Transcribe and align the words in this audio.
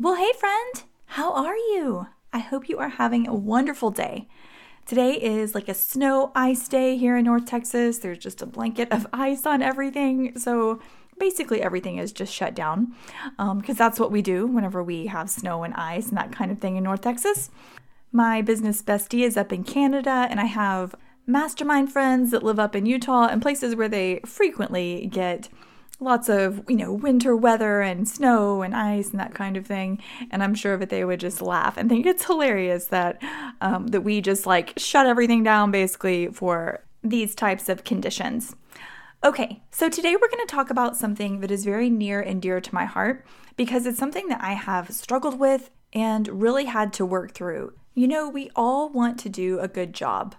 Well, 0.00 0.16
hey, 0.16 0.32
friend, 0.40 0.82
how 1.06 1.32
are 1.34 1.56
you? 1.56 2.08
I 2.32 2.40
hope 2.40 2.68
you 2.68 2.78
are 2.78 2.88
having 2.88 3.28
a 3.28 3.34
wonderful 3.34 3.92
day. 3.92 4.26
Today 4.86 5.12
is 5.12 5.54
like 5.54 5.68
a 5.68 5.74
snow 5.74 6.32
ice 6.34 6.66
day 6.66 6.96
here 6.96 7.16
in 7.16 7.26
North 7.26 7.46
Texas. 7.46 7.98
There's 7.98 8.18
just 8.18 8.42
a 8.42 8.46
blanket 8.46 8.90
of 8.90 9.06
ice 9.12 9.46
on 9.46 9.62
everything. 9.62 10.36
So 10.36 10.80
basically, 11.20 11.62
everything 11.62 11.98
is 11.98 12.10
just 12.10 12.34
shut 12.34 12.56
down 12.56 12.92
because 13.36 13.68
um, 13.70 13.76
that's 13.76 14.00
what 14.00 14.10
we 14.10 14.20
do 14.20 14.48
whenever 14.48 14.82
we 14.82 15.06
have 15.06 15.30
snow 15.30 15.62
and 15.62 15.72
ice 15.74 16.08
and 16.08 16.18
that 16.18 16.32
kind 16.32 16.50
of 16.50 16.58
thing 16.58 16.74
in 16.74 16.82
North 16.82 17.02
Texas. 17.02 17.50
My 18.10 18.42
business 18.42 18.82
bestie 18.82 19.24
is 19.24 19.36
up 19.36 19.52
in 19.52 19.62
Canada, 19.62 20.26
and 20.28 20.40
I 20.40 20.46
have 20.46 20.96
mastermind 21.24 21.92
friends 21.92 22.32
that 22.32 22.42
live 22.42 22.58
up 22.58 22.74
in 22.74 22.84
Utah 22.84 23.28
and 23.28 23.40
places 23.40 23.76
where 23.76 23.88
they 23.88 24.22
frequently 24.26 25.06
get 25.06 25.48
lots 26.00 26.28
of, 26.28 26.62
you 26.68 26.76
know, 26.76 26.92
winter 26.92 27.36
weather 27.36 27.80
and 27.80 28.08
snow 28.08 28.62
and 28.62 28.74
ice 28.74 29.10
and 29.10 29.20
that 29.20 29.34
kind 29.34 29.56
of 29.56 29.66
thing. 29.66 30.02
And 30.30 30.42
I'm 30.42 30.54
sure 30.54 30.76
that 30.76 30.90
they 30.90 31.04
would 31.04 31.20
just 31.20 31.40
laugh 31.40 31.76
and 31.76 31.88
think 31.88 32.06
it's 32.06 32.24
hilarious 32.24 32.86
that 32.86 33.22
um, 33.60 33.88
that 33.88 34.02
we 34.02 34.20
just 34.20 34.46
like 34.46 34.74
shut 34.76 35.06
everything 35.06 35.42
down 35.42 35.70
basically 35.70 36.28
for 36.28 36.84
these 37.02 37.34
types 37.34 37.68
of 37.68 37.84
conditions. 37.84 38.54
Okay, 39.24 39.62
so 39.70 39.88
today 39.88 40.16
we're 40.16 40.28
going 40.28 40.46
to 40.46 40.54
talk 40.54 40.68
about 40.68 40.96
something 40.96 41.40
that 41.40 41.50
is 41.50 41.64
very 41.64 41.88
near 41.88 42.20
and 42.20 42.42
dear 42.42 42.60
to 42.60 42.74
my 42.74 42.84
heart 42.84 43.24
because 43.56 43.86
it's 43.86 43.98
something 43.98 44.28
that 44.28 44.42
I 44.42 44.52
have 44.52 44.90
struggled 44.90 45.38
with 45.38 45.70
and 45.94 46.28
really 46.42 46.66
had 46.66 46.92
to 46.94 47.06
work 47.06 47.32
through. 47.32 47.72
You 47.94 48.08
know, 48.08 48.28
we 48.28 48.50
all 48.54 48.90
want 48.90 49.18
to 49.20 49.28
do 49.28 49.60
a 49.60 49.68
good 49.68 49.94
job. 49.94 50.34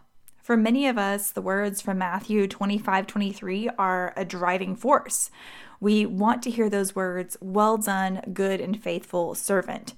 For 0.45 0.55
many 0.55 0.85
of 0.85 0.95
us, 0.95 1.31
the 1.31 1.41
words 1.41 1.81
from 1.81 1.97
Matthew 1.97 2.47
25 2.47 3.07
23 3.07 3.67
are 3.79 4.13
a 4.15 4.23
driving 4.23 4.75
force. 4.75 5.31
We 5.79 6.05
want 6.05 6.43
to 6.43 6.51
hear 6.51 6.69
those 6.69 6.95
words, 6.95 7.35
well 7.41 7.77
done, 7.77 8.21
good 8.31 8.61
and 8.61 8.79
faithful 8.79 9.33
servant. 9.33 9.95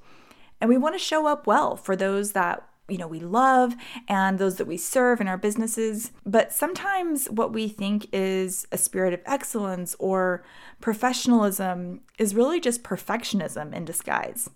And 0.62 0.70
we 0.70 0.78
want 0.78 0.96
to 0.96 1.00
show 1.00 1.28
up 1.28 1.48
well 1.48 1.76
for 1.76 1.98
those 1.98 2.32
that 2.32 2.66
you 2.88 2.98
know 2.98 3.08
we 3.08 3.20
love 3.20 3.76
and 4.08 4.40
those 4.40 4.56
that 4.56 4.68
we 4.68 4.78
serve 4.78 5.20
in 5.20 5.28
our 5.28 5.38
businesses 5.38 6.14
but 6.26 6.54
sometimes 6.54 7.30
what 7.30 7.52
we 7.52 7.68
think 7.68 8.08
is 8.14 8.66
a 8.72 8.78
spirit 8.78 9.14
of 9.14 9.20
excellence 9.26 9.98
or 10.00 10.46
professionalism 10.80 12.00
is 12.18 12.34
really 12.34 12.62
just 12.62 12.84
perfectionism 12.84 13.74
in 13.74 13.84
disguise 13.84 14.50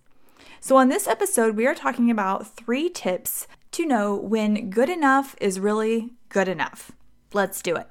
so 0.62 0.78
on 0.78 0.88
this 0.88 1.08
episode 1.08 1.58
we 1.58 1.68
are 1.68 1.76
talking 1.76 2.10
about 2.10 2.56
three 2.56 2.90
tips 2.90 3.48
to 3.72 3.86
know 3.86 4.16
when 4.16 4.70
good 4.70 4.90
enough 4.90 5.34
is 5.40 5.58
really 5.58 6.10
good 6.28 6.50
enough. 6.50 6.92
Let's 7.32 7.62
do 7.62 7.78
it. 7.78 7.88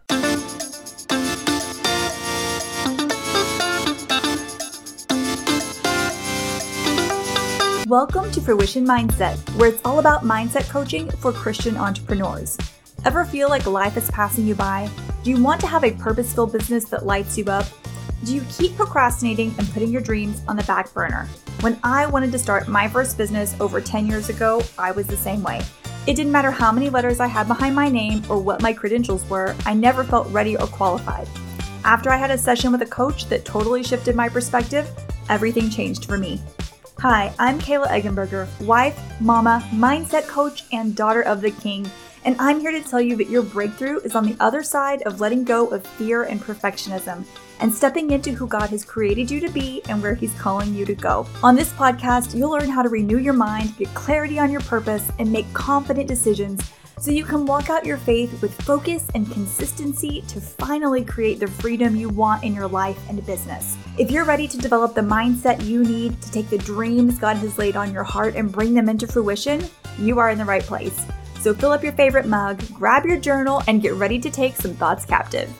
Welcome 7.88 8.30
to 8.32 8.40
Fruition 8.42 8.86
Mindset, 8.86 9.36
where 9.56 9.70
it's 9.70 9.80
all 9.84 9.98
about 9.98 10.22
mindset 10.22 10.68
coaching 10.68 11.10
for 11.12 11.32
Christian 11.32 11.78
entrepreneurs. 11.78 12.58
Ever 13.06 13.24
feel 13.24 13.48
like 13.48 13.66
life 13.66 13.96
is 13.96 14.10
passing 14.10 14.46
you 14.46 14.54
by? 14.54 14.90
Do 15.24 15.30
you 15.30 15.42
want 15.42 15.62
to 15.62 15.66
have 15.66 15.82
a 15.82 15.92
purposeful 15.92 16.46
business 16.46 16.84
that 16.90 17.06
lights 17.06 17.38
you 17.38 17.46
up? 17.46 17.64
Do 18.24 18.34
you 18.34 18.42
keep 18.50 18.76
procrastinating 18.76 19.54
and 19.58 19.68
putting 19.72 19.90
your 19.90 20.00
dreams 20.00 20.42
on 20.46 20.56
the 20.56 20.62
back 20.64 20.92
burner? 20.92 21.26
When 21.60 21.78
I 21.82 22.06
wanted 22.06 22.32
to 22.32 22.38
start 22.38 22.68
my 22.68 22.88
first 22.88 23.16
business 23.16 23.54
over 23.60 23.80
10 23.80 24.06
years 24.06 24.28
ago, 24.28 24.62
I 24.78 24.92
was 24.92 25.06
the 25.06 25.16
same 25.16 25.42
way. 25.42 25.62
It 26.06 26.14
didn't 26.14 26.32
matter 26.32 26.50
how 26.50 26.72
many 26.72 26.90
letters 26.90 27.20
I 27.20 27.26
had 27.26 27.48
behind 27.48 27.74
my 27.74 27.88
name 27.88 28.22
or 28.28 28.38
what 28.38 28.62
my 28.62 28.72
credentials 28.72 29.28
were, 29.28 29.54
I 29.64 29.74
never 29.74 30.04
felt 30.04 30.28
ready 30.28 30.56
or 30.56 30.66
qualified. 30.66 31.28
After 31.84 32.10
I 32.10 32.16
had 32.16 32.30
a 32.30 32.38
session 32.38 32.72
with 32.72 32.82
a 32.82 32.86
coach 32.86 33.26
that 33.26 33.44
totally 33.44 33.82
shifted 33.82 34.14
my 34.14 34.28
perspective, 34.28 34.90
everything 35.28 35.70
changed 35.70 36.04
for 36.04 36.18
me. 36.18 36.40
Hi, 36.98 37.32
I'm 37.38 37.58
Kayla 37.58 37.88
Eggenberger, 37.88 38.48
wife, 38.66 39.00
mama, 39.20 39.66
mindset 39.72 40.26
coach, 40.26 40.64
and 40.72 40.94
daughter 40.94 41.22
of 41.22 41.40
the 41.40 41.50
king 41.50 41.90
and 42.24 42.36
I'm 42.38 42.60
here 42.60 42.72
to 42.72 42.82
tell 42.82 43.00
you 43.00 43.16
that 43.16 43.30
your 43.30 43.42
breakthrough 43.42 44.00
is 44.00 44.14
on 44.14 44.24
the 44.24 44.36
other 44.40 44.62
side 44.62 45.02
of 45.02 45.20
letting 45.20 45.44
go 45.44 45.68
of 45.68 45.86
fear 45.86 46.24
and 46.24 46.40
perfectionism 46.40 47.24
and 47.60 47.72
stepping 47.72 48.10
into 48.10 48.32
who 48.32 48.46
God 48.46 48.70
has 48.70 48.84
created 48.84 49.30
you 49.30 49.40
to 49.40 49.48
be 49.50 49.82
and 49.88 50.02
where 50.02 50.14
He's 50.14 50.34
calling 50.40 50.74
you 50.74 50.84
to 50.86 50.94
go. 50.94 51.26
On 51.42 51.54
this 51.54 51.72
podcast, 51.72 52.34
you'll 52.34 52.50
learn 52.50 52.68
how 52.68 52.82
to 52.82 52.88
renew 52.88 53.18
your 53.18 53.34
mind, 53.34 53.76
get 53.76 53.92
clarity 53.94 54.38
on 54.38 54.50
your 54.50 54.62
purpose, 54.62 55.10
and 55.18 55.30
make 55.30 55.52
confident 55.52 56.08
decisions 56.08 56.60
so 57.00 57.10
you 57.10 57.24
can 57.24 57.46
walk 57.46 57.70
out 57.70 57.86
your 57.86 57.96
faith 57.96 58.42
with 58.42 58.52
focus 58.62 59.06
and 59.14 59.30
consistency 59.32 60.20
to 60.28 60.38
finally 60.38 61.02
create 61.02 61.40
the 61.40 61.46
freedom 61.46 61.96
you 61.96 62.10
want 62.10 62.44
in 62.44 62.54
your 62.54 62.68
life 62.68 62.98
and 63.08 63.24
business. 63.24 63.78
If 63.98 64.10
you're 64.10 64.26
ready 64.26 64.46
to 64.46 64.58
develop 64.58 64.94
the 64.94 65.00
mindset 65.00 65.64
you 65.64 65.82
need 65.82 66.20
to 66.20 66.30
take 66.30 66.50
the 66.50 66.58
dreams 66.58 67.18
God 67.18 67.38
has 67.38 67.56
laid 67.56 67.74
on 67.74 67.92
your 67.92 68.04
heart 68.04 68.36
and 68.36 68.52
bring 68.52 68.74
them 68.74 68.90
into 68.90 69.06
fruition, 69.06 69.64
you 69.98 70.18
are 70.18 70.28
in 70.28 70.36
the 70.36 70.44
right 70.44 70.62
place. 70.62 71.06
So 71.40 71.54
fill 71.54 71.72
up 71.72 71.82
your 71.82 71.94
favorite 71.94 72.26
mug, 72.26 72.62
grab 72.74 73.06
your 73.06 73.18
journal, 73.18 73.62
and 73.66 73.80
get 73.80 73.94
ready 73.94 74.18
to 74.18 74.30
take 74.30 74.56
some 74.56 74.74
thoughts 74.74 75.06
captive. 75.06 75.50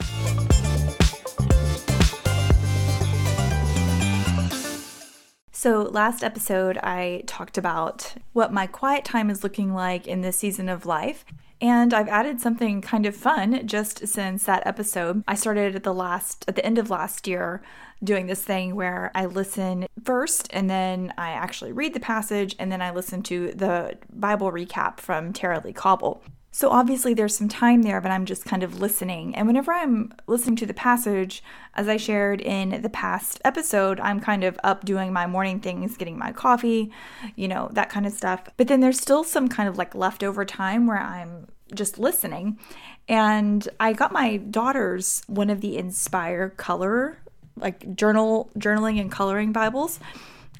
So, 5.61 5.83
last 5.83 6.23
episode, 6.23 6.79
I 6.79 7.21
talked 7.27 7.55
about 7.55 8.15
what 8.33 8.51
my 8.51 8.65
quiet 8.65 9.05
time 9.05 9.29
is 9.29 9.43
looking 9.43 9.75
like 9.75 10.07
in 10.07 10.21
this 10.21 10.37
season 10.37 10.67
of 10.69 10.87
life. 10.87 11.23
And 11.61 11.93
I've 11.93 12.07
added 12.07 12.41
something 12.41 12.81
kind 12.81 13.05
of 13.05 13.15
fun 13.15 13.67
just 13.67 14.07
since 14.07 14.45
that 14.45 14.65
episode. 14.65 15.23
I 15.27 15.35
started 15.35 15.75
at 15.75 15.83
the 15.83 15.93
last 15.93 16.45
at 16.47 16.55
the 16.55 16.65
end 16.65 16.79
of 16.79 16.89
last 16.89 17.27
year 17.27 17.61
doing 18.03 18.25
this 18.25 18.43
thing 18.43 18.73
where 18.73 19.11
I 19.13 19.27
listen 19.27 19.85
first 20.03 20.47
and 20.49 20.67
then 20.67 21.13
I 21.15 21.29
actually 21.33 21.73
read 21.73 21.93
the 21.93 21.99
passage 21.99 22.55
and 22.57 22.71
then 22.71 22.81
I 22.81 22.89
listen 22.89 23.21
to 23.21 23.51
the 23.51 23.99
Bible 24.11 24.51
recap 24.51 24.99
from 24.99 25.31
Tara-Leigh 25.31 25.73
Cobble. 25.73 26.23
So 26.53 26.69
obviously 26.69 27.13
there's 27.13 27.35
some 27.35 27.47
time 27.47 27.81
there, 27.83 28.01
but 28.01 28.11
I'm 28.11 28.25
just 28.25 28.43
kind 28.43 28.61
of 28.61 28.81
listening. 28.81 29.33
And 29.35 29.47
whenever 29.47 29.71
I'm 29.71 30.13
listening 30.27 30.57
to 30.57 30.65
the 30.65 30.73
passage, 30.73 31.41
as 31.75 31.87
I 31.87 31.95
shared 31.95 32.41
in 32.41 32.81
the 32.81 32.89
past 32.89 33.39
episode, 33.45 34.01
I'm 34.01 34.19
kind 34.19 34.43
of 34.43 34.59
up 34.63 34.83
doing 34.83 35.13
my 35.13 35.25
morning 35.25 35.61
things, 35.61 35.95
getting 35.95 36.17
my 36.17 36.33
coffee, 36.33 36.91
you 37.37 37.47
know, 37.47 37.69
that 37.71 37.89
kind 37.89 38.05
of 38.05 38.11
stuff. 38.11 38.43
But 38.57 38.67
then 38.67 38.81
there's 38.81 38.99
still 38.99 39.23
some 39.23 39.47
kind 39.47 39.69
of 39.69 39.77
like 39.77 39.95
leftover 39.95 40.43
time 40.43 40.87
where 40.87 40.99
I'm 40.99 41.47
just 41.73 41.97
listening. 41.97 42.59
And 43.07 43.67
I 43.79 43.93
got 43.93 44.11
my 44.11 44.35
daughter's 44.37 45.23
one 45.27 45.49
of 45.49 45.61
the 45.61 45.77
Inspire 45.77 46.49
Color 46.49 47.17
like 47.57 47.95
journal 47.95 48.49
journaling 48.57 48.99
and 48.99 49.11
coloring 49.11 49.51
Bibles. 49.51 49.99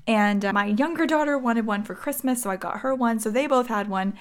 And 0.08 0.44
uh, 0.44 0.54
my 0.54 0.66
younger 0.66 1.06
daughter 1.06 1.38
wanted 1.38 1.66
one 1.66 1.84
for 1.84 1.94
Christmas, 1.94 2.42
so 2.42 2.50
I 2.50 2.56
got 2.56 2.80
her 2.80 2.96
one. 2.96 3.20
So 3.20 3.30
they 3.30 3.46
both 3.46 3.68
had 3.68 3.88
one, 3.88 4.14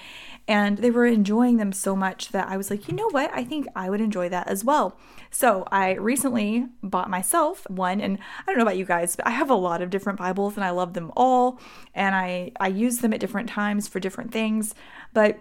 and 0.47 0.79
they 0.79 0.91
were 0.91 1.07
enjoying 1.07 1.57
them 1.57 1.73
so 1.73 1.97
much 1.97 2.29
that 2.29 2.49
I 2.49 2.57
was 2.57 2.71
like, 2.71 2.87
you 2.89 2.95
know 2.95 3.09
what? 3.11 3.31
I 3.33 3.45
think 3.45 3.67
I 3.75 3.89
would 3.89 4.01
enjoy 4.01 4.29
that 4.29 4.49
as 4.49 4.65
well. 4.65 4.99
So 5.31 5.67
I 5.73 5.93
recently 5.95 6.67
bought 6.83 7.09
myself 7.09 7.69
one, 7.71 8.01
and 8.01 8.19
I 8.19 8.43
don't 8.47 8.59
know 8.59 8.65
about 8.65 8.77
you 8.77 8.85
guys, 8.85 9.17
but 9.17 9.27
I 9.27 9.31
have 9.31 9.51
a 9.51 9.55
lot 9.55 9.81
of 9.81 9.91
different 9.91 10.19
Bibles, 10.19 10.57
and 10.57 10.65
I 10.65 10.71
love 10.71 10.93
them 10.95 11.13
all, 11.17 11.61
and 11.95 12.15
I 12.15 12.53
I 12.61 12.69
use 12.69 12.99
them 12.99 13.13
at 13.13 13.21
different 13.21 13.49
times 13.49 13.89
for 13.89 14.01
different 14.01 14.33
things. 14.33 14.75
But 15.15 15.39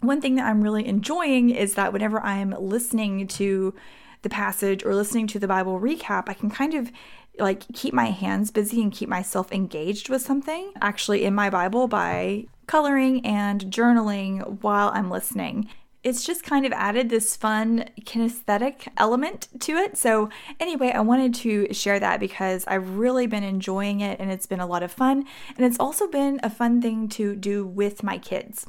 one 0.00 0.20
thing 0.20 0.36
that 0.36 0.46
I'm 0.46 0.62
really 0.62 0.86
enjoying 0.86 1.50
is 1.50 1.74
that 1.74 1.92
whenever 1.92 2.20
I'm 2.20 2.54
listening 2.58 3.26
to 3.28 3.74
the 4.22 4.28
passage 4.28 4.84
or 4.84 4.94
listening 4.94 5.26
to 5.28 5.38
the 5.38 5.48
Bible 5.48 5.80
recap, 5.80 6.24
I 6.28 6.34
can 6.34 6.50
kind 6.50 6.74
of 6.74 6.90
like 7.40 7.64
keep 7.72 7.94
my 7.94 8.06
hands 8.10 8.50
busy 8.50 8.82
and 8.82 8.92
keep 8.92 9.08
myself 9.08 9.50
engaged 9.52 10.08
with 10.08 10.22
something 10.22 10.72
actually 10.80 11.24
in 11.24 11.34
my 11.34 11.50
Bible 11.50 11.88
by 11.88 12.46
coloring 12.66 13.24
and 13.26 13.64
journaling 13.66 14.62
while 14.62 14.90
I'm 14.94 15.10
listening. 15.10 15.68
It's 16.02 16.24
just 16.24 16.44
kind 16.44 16.64
of 16.64 16.72
added 16.72 17.10
this 17.10 17.36
fun 17.36 17.84
kinesthetic 18.02 18.88
element 18.96 19.48
to 19.60 19.76
it. 19.76 19.98
So, 19.98 20.30
anyway, 20.58 20.92
I 20.92 21.00
wanted 21.00 21.34
to 21.34 21.74
share 21.74 22.00
that 22.00 22.20
because 22.20 22.64
I've 22.66 22.96
really 22.96 23.26
been 23.26 23.42
enjoying 23.42 24.00
it 24.00 24.18
and 24.18 24.30
it's 24.30 24.46
been 24.46 24.60
a 24.60 24.66
lot 24.66 24.82
of 24.82 24.92
fun. 24.92 25.26
And 25.56 25.66
it's 25.66 25.78
also 25.78 26.06
been 26.06 26.40
a 26.42 26.48
fun 26.48 26.80
thing 26.80 27.08
to 27.10 27.34
do 27.34 27.66
with 27.66 28.02
my 28.02 28.16
kids. 28.16 28.66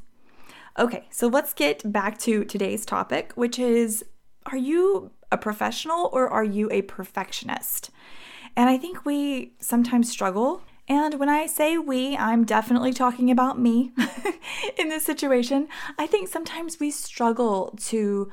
Okay, 0.77 1.07
so 1.09 1.27
let's 1.27 1.53
get 1.53 1.89
back 1.89 2.17
to 2.19 2.43
today's 2.43 2.85
topic, 2.85 3.33
which 3.35 3.59
is 3.59 4.03
Are 4.47 4.57
you 4.57 5.11
a 5.31 5.37
professional 5.37 6.09
or 6.11 6.27
are 6.27 6.43
you 6.43 6.69
a 6.71 6.81
perfectionist? 6.81 7.91
And 8.55 8.69
I 8.69 8.77
think 8.77 9.05
we 9.05 9.53
sometimes 9.59 10.09
struggle. 10.09 10.61
And 10.87 11.19
when 11.19 11.29
I 11.29 11.47
say 11.47 11.77
we, 11.77 12.17
I'm 12.17 12.43
definitely 12.43 12.93
talking 12.93 13.31
about 13.31 13.59
me 13.59 13.91
in 14.77 14.89
this 14.89 15.05
situation. 15.05 15.67
I 15.97 16.07
think 16.07 16.27
sometimes 16.27 16.79
we 16.79 16.91
struggle 16.91 17.73
to 17.85 18.31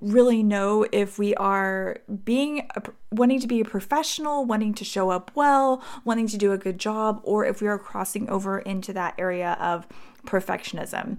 really 0.00 0.42
know 0.42 0.86
if 0.92 1.18
we 1.18 1.34
are 1.36 1.98
being 2.24 2.68
a, 2.76 2.82
wanting 3.10 3.40
to 3.40 3.46
be 3.46 3.60
a 3.60 3.64
professional, 3.64 4.44
wanting 4.44 4.74
to 4.74 4.84
show 4.84 5.10
up 5.10 5.30
well, 5.34 5.82
wanting 6.04 6.26
to 6.28 6.36
do 6.36 6.52
a 6.52 6.58
good 6.58 6.78
job, 6.78 7.20
or 7.22 7.44
if 7.46 7.62
we 7.62 7.68
are 7.68 7.78
crossing 7.78 8.28
over 8.28 8.58
into 8.58 8.92
that 8.92 9.14
area 9.18 9.56
of 9.60 9.86
perfectionism. 10.26 11.18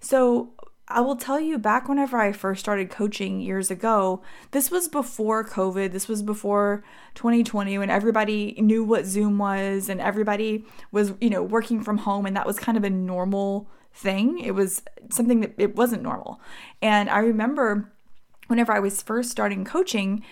So, 0.00 0.52
I 0.86 1.00
will 1.00 1.16
tell 1.16 1.40
you 1.40 1.58
back 1.58 1.88
whenever 1.88 2.18
I 2.18 2.32
first 2.32 2.60
started 2.60 2.90
coaching 2.90 3.40
years 3.40 3.70
ago, 3.70 4.22
this 4.50 4.70
was 4.70 4.86
before 4.86 5.42
COVID, 5.42 5.92
this 5.92 6.08
was 6.08 6.22
before 6.22 6.84
2020 7.14 7.78
when 7.78 7.88
everybody 7.88 8.54
knew 8.58 8.84
what 8.84 9.06
Zoom 9.06 9.38
was 9.38 9.88
and 9.88 9.98
everybody 9.98 10.66
was, 10.92 11.14
you 11.22 11.30
know, 11.30 11.42
working 11.42 11.82
from 11.82 11.98
home 11.98 12.26
and 12.26 12.36
that 12.36 12.46
was 12.46 12.58
kind 12.58 12.76
of 12.76 12.84
a 12.84 12.90
normal 12.90 13.66
thing. 13.94 14.38
It 14.40 14.50
was 14.50 14.82
something 15.10 15.40
that 15.40 15.54
it 15.56 15.74
wasn't 15.74 16.02
normal. 16.02 16.38
And 16.82 17.08
I 17.08 17.20
remember 17.20 17.90
whenever 18.48 18.72
I 18.72 18.80
was 18.80 19.00
first 19.00 19.30
starting 19.30 19.64
coaching, 19.64 20.22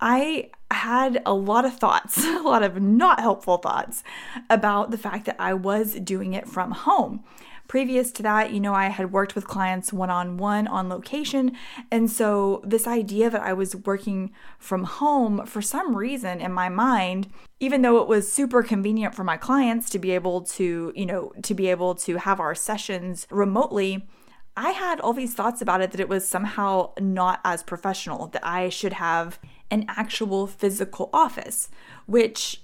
I 0.00 0.50
had 0.70 1.20
a 1.26 1.34
lot 1.34 1.66
of 1.66 1.76
thoughts, 1.76 2.16
a 2.24 2.40
lot 2.40 2.62
of 2.62 2.80
not 2.80 3.20
helpful 3.20 3.58
thoughts 3.58 4.02
about 4.48 4.90
the 4.90 4.98
fact 4.98 5.26
that 5.26 5.36
I 5.38 5.52
was 5.52 5.94
doing 5.96 6.32
it 6.32 6.48
from 6.48 6.70
home. 6.70 7.24
Previous 7.68 8.10
to 8.12 8.22
that, 8.22 8.50
you 8.50 8.60
know, 8.60 8.72
I 8.72 8.86
had 8.86 9.12
worked 9.12 9.34
with 9.34 9.46
clients 9.46 9.92
one 9.92 10.08
on 10.08 10.38
one 10.38 10.66
on 10.66 10.88
location. 10.88 11.52
And 11.90 12.10
so, 12.10 12.62
this 12.64 12.86
idea 12.86 13.28
that 13.28 13.42
I 13.42 13.52
was 13.52 13.76
working 13.76 14.32
from 14.58 14.84
home 14.84 15.44
for 15.44 15.60
some 15.60 15.94
reason 15.94 16.40
in 16.40 16.50
my 16.50 16.70
mind, 16.70 17.28
even 17.60 17.82
though 17.82 18.00
it 18.00 18.08
was 18.08 18.32
super 18.32 18.62
convenient 18.62 19.14
for 19.14 19.22
my 19.22 19.36
clients 19.36 19.90
to 19.90 19.98
be 19.98 20.12
able 20.12 20.40
to, 20.40 20.92
you 20.96 21.04
know, 21.04 21.32
to 21.42 21.54
be 21.54 21.68
able 21.68 21.94
to 21.96 22.16
have 22.16 22.40
our 22.40 22.54
sessions 22.54 23.26
remotely, 23.30 24.08
I 24.56 24.70
had 24.70 24.98
all 24.98 25.12
these 25.12 25.34
thoughts 25.34 25.60
about 25.60 25.82
it 25.82 25.92
that 25.92 26.00
it 26.00 26.08
was 26.08 26.26
somehow 26.26 26.92
not 26.98 27.40
as 27.44 27.62
professional, 27.62 28.28
that 28.28 28.44
I 28.44 28.70
should 28.70 28.94
have 28.94 29.38
an 29.70 29.84
actual 29.88 30.46
physical 30.46 31.10
office, 31.12 31.68
which 32.06 32.62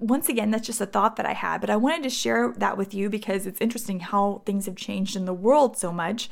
once 0.00 0.28
again, 0.28 0.50
that's 0.50 0.66
just 0.66 0.80
a 0.80 0.86
thought 0.86 1.16
that 1.16 1.26
I 1.26 1.34
had, 1.34 1.60
but 1.60 1.70
I 1.70 1.76
wanted 1.76 2.02
to 2.04 2.10
share 2.10 2.52
that 2.56 2.76
with 2.76 2.94
you 2.94 3.10
because 3.10 3.46
it's 3.46 3.60
interesting 3.60 4.00
how 4.00 4.42
things 4.46 4.66
have 4.66 4.76
changed 4.76 5.14
in 5.14 5.26
the 5.26 5.34
world 5.34 5.76
so 5.76 5.92
much. 5.92 6.30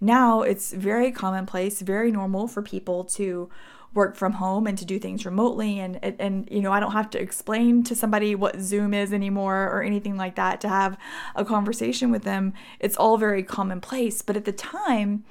Now 0.00 0.40
it's 0.40 0.72
very 0.72 1.12
commonplace, 1.12 1.82
very 1.82 2.10
normal 2.10 2.48
for 2.48 2.62
people 2.62 3.04
to 3.04 3.50
work 3.92 4.16
from 4.16 4.34
home 4.34 4.66
and 4.66 4.78
to 4.78 4.84
do 4.84 4.98
things 4.98 5.26
remotely 5.26 5.80
and, 5.80 5.98
and 6.02 6.48
you 6.48 6.60
know 6.60 6.70
I 6.70 6.78
don't 6.78 6.92
have 6.92 7.10
to 7.10 7.20
explain 7.20 7.82
to 7.84 7.96
somebody 7.96 8.36
what 8.36 8.60
Zoom 8.60 8.94
is 8.94 9.12
anymore 9.12 9.64
or 9.64 9.82
anything 9.82 10.16
like 10.16 10.36
that 10.36 10.60
to 10.60 10.68
have 10.68 10.96
a 11.34 11.44
conversation 11.44 12.12
with 12.12 12.22
them. 12.22 12.52
It's 12.78 12.96
all 12.96 13.18
very 13.18 13.42
commonplace, 13.42 14.22
but 14.22 14.36
at 14.36 14.44
the 14.44 14.52
time 14.52 15.24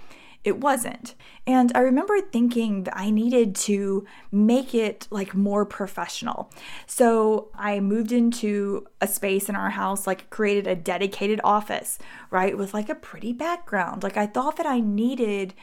it 0.44 0.59
wasn't. 0.59 1.15
And 1.45 1.71
I 1.75 1.80
remember 1.80 2.19
thinking 2.21 2.83
that 2.83 2.97
I 2.97 3.09
needed 3.09 3.56
to 3.56 4.06
make 4.31 4.74
it 4.74 5.07
like 5.09 5.36
more 5.36 5.65
professional. 5.65 6.51
So 6.86 7.50
I 7.56 7.80
moved 7.80 8.12
into 8.12 8.88
a 9.01 9.07
space 9.07 9.50
in 9.50 9.56
our 9.56 9.71
house, 9.71 10.07
like 10.07 10.30
created 10.30 10.68
a 10.68 10.75
dedicated 10.75 11.41
office, 11.44 12.00
right, 12.31 12.57
with 12.57 12.74
like 12.74 12.89
a 12.89 12.95
pretty 12.95 13.33
background. 13.33 14.03
Like 14.03 14.18
I 14.18 14.27
thought 14.27 14.57
that 14.57 14.65
I 14.65 14.80
needed 14.80 15.53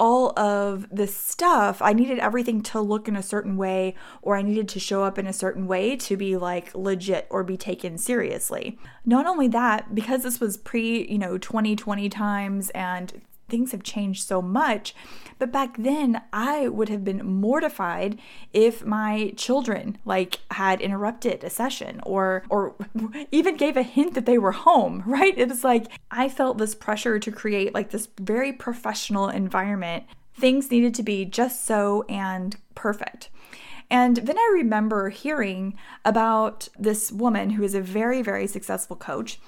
all 0.00 0.38
of 0.38 0.86
the 0.92 1.08
stuff, 1.08 1.82
I 1.82 1.92
needed 1.92 2.20
everything 2.20 2.62
to 2.62 2.80
look 2.80 3.08
in 3.08 3.16
a 3.16 3.22
certain 3.22 3.56
way, 3.56 3.96
or 4.22 4.36
I 4.36 4.42
needed 4.42 4.68
to 4.68 4.80
show 4.80 5.02
up 5.02 5.18
in 5.18 5.26
a 5.26 5.32
certain 5.32 5.66
way 5.66 5.96
to 5.96 6.16
be 6.16 6.36
like 6.36 6.72
legit 6.74 7.26
or 7.30 7.42
be 7.42 7.56
taken 7.56 7.98
seriously. 7.98 8.78
Not 9.04 9.26
only 9.26 9.48
that, 9.48 9.96
because 9.96 10.22
this 10.22 10.38
was 10.38 10.56
pre, 10.56 11.08
you 11.08 11.18
know, 11.18 11.36
2020 11.36 12.08
times 12.08 12.70
and 12.70 13.20
things 13.48 13.72
have 13.72 13.82
changed 13.82 14.26
so 14.26 14.40
much. 14.42 14.94
But 15.38 15.52
back 15.52 15.76
then, 15.76 16.22
I 16.32 16.68
would 16.68 16.88
have 16.88 17.04
been 17.04 17.24
mortified 17.24 18.18
if 18.52 18.84
my 18.84 19.32
children 19.36 19.98
like 20.04 20.40
had 20.50 20.80
interrupted 20.80 21.44
a 21.44 21.50
session 21.50 22.00
or 22.04 22.44
or 22.48 22.74
even 23.30 23.56
gave 23.56 23.76
a 23.76 23.82
hint 23.82 24.14
that 24.14 24.26
they 24.26 24.38
were 24.38 24.52
home, 24.52 25.02
right? 25.06 25.36
It 25.36 25.48
was 25.48 25.64
like 25.64 25.86
I 26.10 26.28
felt 26.28 26.58
this 26.58 26.74
pressure 26.74 27.18
to 27.18 27.32
create 27.32 27.74
like 27.74 27.90
this 27.90 28.08
very 28.20 28.52
professional 28.52 29.28
environment. 29.28 30.04
Things 30.34 30.70
needed 30.70 30.94
to 30.94 31.02
be 31.02 31.24
just 31.24 31.64
so 31.66 32.04
and 32.08 32.56
perfect. 32.74 33.28
And 33.90 34.18
then 34.18 34.38
I 34.38 34.50
remember 34.54 35.08
hearing 35.08 35.78
about 36.04 36.68
this 36.78 37.10
woman 37.10 37.50
who 37.50 37.62
is 37.62 37.74
a 37.74 37.80
very, 37.80 38.22
very 38.22 38.46
successful 38.46 38.96
coach. 38.96 39.40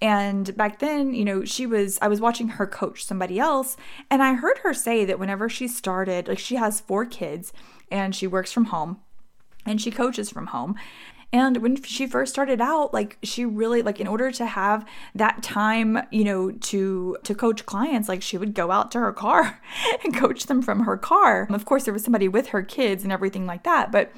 And 0.00 0.56
back 0.56 0.80
then, 0.80 1.14
you 1.14 1.24
know, 1.24 1.44
she 1.44 1.66
was, 1.66 1.98
I 2.02 2.08
was 2.08 2.20
watching 2.20 2.48
her 2.48 2.66
coach 2.66 3.04
somebody 3.04 3.38
else, 3.38 3.76
and 4.10 4.22
I 4.22 4.34
heard 4.34 4.58
her 4.58 4.74
say 4.74 5.04
that 5.04 5.18
whenever 5.18 5.48
she 5.48 5.68
started, 5.68 6.28
like 6.28 6.38
she 6.38 6.56
has 6.56 6.80
four 6.80 7.06
kids 7.06 7.52
and 7.90 8.14
she 8.14 8.26
works 8.26 8.52
from 8.52 8.66
home 8.66 9.00
and 9.64 9.80
she 9.80 9.90
coaches 9.90 10.30
from 10.30 10.48
home. 10.48 10.76
And 11.32 11.56
when 11.56 11.82
she 11.82 12.06
first 12.06 12.32
started 12.32 12.60
out, 12.60 12.94
like 12.94 13.18
she 13.24 13.44
really 13.44 13.82
like 13.82 13.98
in 13.98 14.06
order 14.06 14.30
to 14.30 14.46
have 14.46 14.86
that 15.16 15.42
time, 15.42 15.98
you 16.12 16.22
know, 16.22 16.52
to 16.52 17.16
to 17.24 17.34
coach 17.34 17.66
clients, 17.66 18.08
like 18.08 18.22
she 18.22 18.38
would 18.38 18.54
go 18.54 18.70
out 18.70 18.92
to 18.92 19.00
her 19.00 19.12
car 19.12 19.60
and 20.04 20.14
coach 20.14 20.46
them 20.46 20.62
from 20.62 20.84
her 20.84 20.96
car. 20.96 21.48
Of 21.50 21.64
course, 21.64 21.84
there 21.84 21.92
was 21.92 22.04
somebody 22.04 22.28
with 22.28 22.48
her 22.48 22.62
kids 22.62 23.02
and 23.02 23.12
everything 23.12 23.46
like 23.46 23.64
that, 23.64 23.90
but 23.90 24.12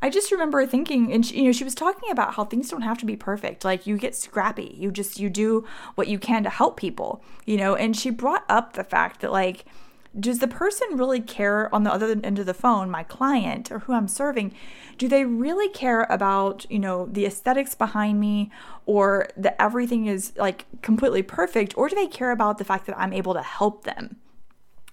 I 0.00 0.10
just 0.10 0.30
remember 0.30 0.64
thinking, 0.64 1.12
and 1.12 1.26
she, 1.26 1.38
you 1.38 1.44
know, 1.44 1.52
she 1.52 1.64
was 1.64 1.74
talking 1.74 2.10
about 2.10 2.34
how 2.34 2.44
things 2.44 2.70
don't 2.70 2.82
have 2.82 2.98
to 2.98 3.06
be 3.06 3.16
perfect. 3.16 3.64
Like 3.64 3.86
you 3.86 3.98
get 3.98 4.14
scrappy, 4.14 4.74
you 4.78 4.90
just 4.92 5.18
you 5.18 5.28
do 5.28 5.66
what 5.96 6.06
you 6.06 6.18
can 6.18 6.44
to 6.44 6.50
help 6.50 6.76
people, 6.76 7.22
you 7.46 7.56
know. 7.56 7.74
And 7.74 7.96
she 7.96 8.10
brought 8.10 8.44
up 8.48 8.74
the 8.74 8.84
fact 8.84 9.20
that 9.20 9.32
like, 9.32 9.64
does 10.18 10.38
the 10.38 10.48
person 10.48 10.96
really 10.96 11.20
care 11.20 11.72
on 11.74 11.82
the 11.82 11.92
other 11.92 12.16
end 12.22 12.38
of 12.38 12.46
the 12.46 12.54
phone, 12.54 12.90
my 12.90 13.02
client 13.02 13.72
or 13.72 13.80
who 13.80 13.92
I'm 13.92 14.08
serving? 14.08 14.54
Do 14.98 15.08
they 15.08 15.24
really 15.24 15.68
care 15.68 16.04
about 16.04 16.64
you 16.70 16.78
know 16.78 17.06
the 17.06 17.26
aesthetics 17.26 17.74
behind 17.74 18.20
me, 18.20 18.52
or 18.86 19.28
that 19.36 19.60
everything 19.60 20.06
is 20.06 20.32
like 20.36 20.66
completely 20.80 21.22
perfect, 21.22 21.76
or 21.76 21.88
do 21.88 21.96
they 21.96 22.06
care 22.06 22.30
about 22.30 22.58
the 22.58 22.64
fact 22.64 22.86
that 22.86 22.98
I'm 22.98 23.12
able 23.12 23.34
to 23.34 23.42
help 23.42 23.82
them? 23.82 24.16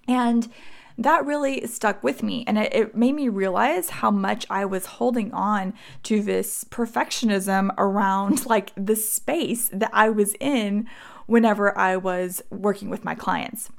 And 0.07 0.51
that 0.97 1.25
really 1.25 1.65
stuck 1.67 2.03
with 2.03 2.23
me 2.23 2.43
and 2.47 2.57
it, 2.57 2.73
it, 2.73 2.95
made 2.95 3.15
me 3.15 3.27
realize 3.27 3.89
how 3.89 4.11
much 4.11 4.45
I 4.49 4.65
was 4.65 4.85
holding 4.85 5.33
on 5.33 5.73
to 6.03 6.21
this 6.21 6.63
perfectionism 6.65 7.69
around 7.77 8.45
like 8.45 8.71
the 8.75 8.95
space 8.95 9.69
that 9.73 9.89
I 9.93 10.09
was 10.09 10.35
in 10.39 10.87
whenever 11.25 11.77
I 11.77 11.97
was 11.97 12.41
working 12.49 12.89
with 12.89 13.03
my 13.03 13.15
clients. 13.15 13.69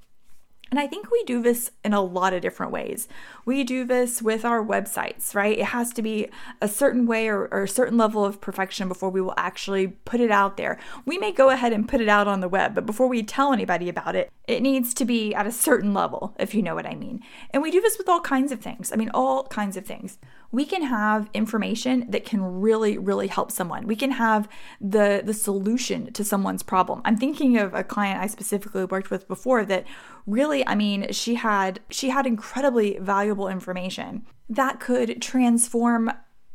And 0.71 0.81
I 0.81 0.89
think 0.89 1.13
we 1.13 1.23
do 1.25 1.43
this 1.43 1.71
in 1.85 1.93
a 1.93 2.01
lot 2.01 2.33
of 2.33 2.43
different 2.43 2.73
ways. 2.73 3.07
We 3.45 3.63
do 3.63 3.85
this 3.85 4.21
with 4.21 4.45
our 4.45 4.65
websites, 4.65 5.33
right? 5.33 5.57
It 5.57 5.67
has 5.67 5.93
to 5.93 6.03
be 6.03 6.29
a 6.61 6.67
certain 6.67 7.07
way 7.07 7.29
or, 7.29 7.47
or, 7.53 7.63
a 7.63 7.69
certain 7.69 7.97
level 7.97 8.25
of 8.25 8.41
perfection 8.41 8.89
before 8.89 9.11
we 9.11 9.21
will 9.21 9.35
actually 9.37 9.87
put 9.87 10.21
it 10.21 10.33
out 10.33 10.57
there. 10.57 10.77
We 11.05 11.19
may 11.19 11.31
go 11.31 11.51
ahead 11.51 11.73
and 11.73 11.89
put 11.89 12.01
it 12.01 12.09
out 12.09 12.27
on 12.27 12.41
the 12.41 12.49
web, 12.49 12.75
but 12.75 12.85
before 12.85 13.07
we 13.07 13.23
tell 13.23 13.53
anybody 13.53 13.89
about 13.89 14.17
it, 14.17 14.29
it 14.49 14.61
needs 14.61 14.93
to 14.95 15.05
be 15.05 15.33
at 15.35 15.47
a 15.47 15.53
certain 15.53 15.95
level, 15.95 16.35
if 16.37 16.53
you 16.53 16.63
know 16.63 16.75
what 16.75 16.87
I 16.87 16.97
mean. 16.97 17.23
And 17.51 17.63
we 17.63 17.71
do 17.71 17.81
this 17.81 17.97
with 17.97 18.09
all 18.09 18.21
kinds 18.21 18.51
of 18.51 18.61
things. 18.61 18.91
I 18.93 18.97
mean, 18.97 19.11
all 19.15 19.45
kinds 19.45 19.77
of 19.77 19.87
things 19.87 20.19
we 20.53 20.65
can 20.65 20.83
have 20.83 21.29
information 21.35 22.11
that 22.11 22.25
can 22.25 22.43
really 22.43 22.97
really 22.99 23.27
help 23.27 23.51
someone 23.51 23.87
we 23.87 23.97
can 23.97 24.13
have 24.13 24.49
the 24.81 25.23
the 25.25 25.35
solution 25.35 26.13
to 26.13 26.25
someone's 26.25 26.63
problem 26.63 27.03
i'm 27.05 27.17
thinking 27.17 27.57
of 27.57 27.75
a 27.75 27.83
client 27.83 28.21
i 28.21 28.27
specifically 28.27 28.85
worked 28.85 29.11
with 29.11 29.27
before 29.29 29.65
that 29.65 29.85
really 30.27 30.56
i 30.67 30.75
mean 30.75 31.11
she 31.13 31.35
had 31.35 31.81
she 31.91 32.11
had 32.11 32.27
incredibly 32.27 32.99
valuable 32.99 33.49
information 33.49 34.25
that 34.49 34.81
could 34.81 35.21
transform 35.21 36.11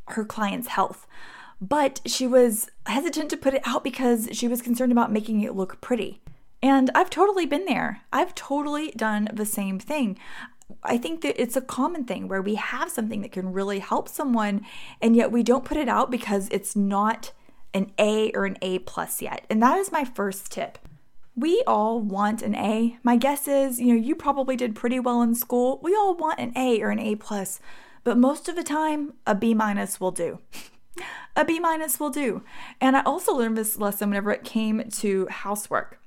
her 0.08 0.26
client's 0.26 0.70
health 0.70 1.08
but 1.60 2.02
she 2.06 2.26
was 2.26 2.70
hesitant 2.88 3.30
to 3.30 3.38
put 3.38 3.54
it 3.54 3.62
out 3.66 3.84
because 3.84 4.30
she 4.32 4.48
was 4.48 4.62
concerned 4.62 4.92
about 4.92 5.12
making 5.12 5.42
it 5.42 5.56
look 5.56 5.80
pretty 5.82 6.22
and 6.62 6.92
I've 6.94 7.10
totally 7.10 7.46
been 7.46 7.66
there. 7.66 8.02
I've 8.14 8.36
totally 8.36 8.92
done 8.92 9.30
the 9.34 9.46
same 9.46 9.80
thing. 9.80 10.18
I 10.84 10.98
think 10.98 11.22
that 11.22 11.42
it's 11.42 11.56
a 11.56 11.62
common 11.62 12.06
thing 12.06 12.28
where 12.28 12.42
we 12.42 12.56
have 12.56 12.90
something 12.92 13.22
that 13.22 13.32
can 13.32 13.52
really 13.52 13.80
help 13.80 14.08
someone 14.08 14.62
and 15.02 15.16
yet 15.16 15.32
we 15.32 15.44
don't 15.44 15.66
put 15.66 15.78
it 15.78 15.90
out 15.90 16.12
because 16.12 16.48
it's 16.50 16.76
not 16.76 17.34
an 17.74 17.92
A 17.98 18.32
or 18.34 18.46
an 18.46 18.58
A 18.62 18.80
plus 18.80 19.22
yet. 19.22 19.46
And 19.50 19.62
that 19.62 19.78
is 19.80 19.92
my 19.92 20.06
first 20.06 20.52
tip. 20.52 20.78
We 21.36 21.64
all 21.66 22.02
want 22.02 22.42
an 22.42 22.56
A. 22.56 22.98
My 23.04 23.16
guess 23.16 23.48
is, 23.48 23.80
you 23.80 23.88
know, 23.88 24.02
you 24.02 24.16
probably 24.16 24.56
did 24.56 24.76
pretty 24.76 25.00
well 25.00 25.22
in 25.22 25.34
school. 25.36 25.80
We 25.82 25.96
all 25.96 26.16
want 26.16 26.40
an 26.40 26.52
A 26.56 26.82
or 26.82 26.90
an 26.90 27.00
A 27.00 27.16
plus, 27.16 27.60
but 28.04 28.18
most 28.18 28.50
of 28.50 28.56
the 28.56 28.64
time, 28.64 29.14
a 29.26 29.34
B 29.34 29.54
minus 29.54 30.00
will 30.00 30.12
do. 30.12 30.40
a 31.36 31.46
B 31.46 31.60
minus 31.60 32.00
will 32.00 32.10
do. 32.10 32.44
And 32.80 32.98
I 32.98 33.02
also 33.04 33.34
learned 33.34 33.58
this 33.58 33.78
lesson 33.78 34.10
whenever 34.10 34.32
it 34.32 34.44
came 34.44 34.84
to 34.90 35.28
housework. 35.28 36.00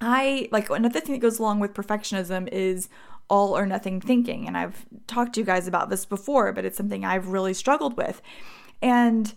I 0.00 0.48
like 0.52 0.70
another 0.70 1.00
thing 1.00 1.14
that 1.14 1.22
goes 1.22 1.38
along 1.38 1.60
with 1.60 1.74
perfectionism 1.74 2.48
is 2.52 2.88
all 3.28 3.56
or 3.56 3.66
nothing 3.66 4.00
thinking. 4.00 4.46
And 4.46 4.56
I've 4.56 4.86
talked 5.06 5.34
to 5.34 5.40
you 5.40 5.46
guys 5.46 5.66
about 5.66 5.90
this 5.90 6.04
before, 6.04 6.52
but 6.52 6.64
it's 6.64 6.76
something 6.76 7.04
I've 7.04 7.28
really 7.28 7.54
struggled 7.54 7.96
with. 7.96 8.22
And 8.82 9.34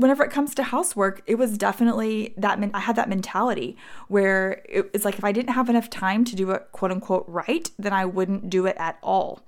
whenever 0.00 0.24
it 0.24 0.30
comes 0.30 0.54
to 0.54 0.62
housework, 0.62 1.22
it 1.26 1.36
was 1.36 1.58
definitely 1.58 2.34
that 2.36 2.58
I 2.74 2.80
had 2.80 2.96
that 2.96 3.08
mentality 3.08 3.76
where 4.08 4.62
it's 4.68 5.04
like 5.04 5.18
if 5.18 5.24
I 5.24 5.32
didn't 5.32 5.54
have 5.54 5.68
enough 5.68 5.90
time 5.90 6.24
to 6.24 6.36
do 6.36 6.50
it 6.50 6.68
quote 6.72 6.90
unquote 6.90 7.24
right, 7.28 7.70
then 7.78 7.92
I 7.92 8.04
wouldn't 8.04 8.50
do 8.50 8.66
it 8.66 8.76
at 8.78 8.98
all. 9.02 9.42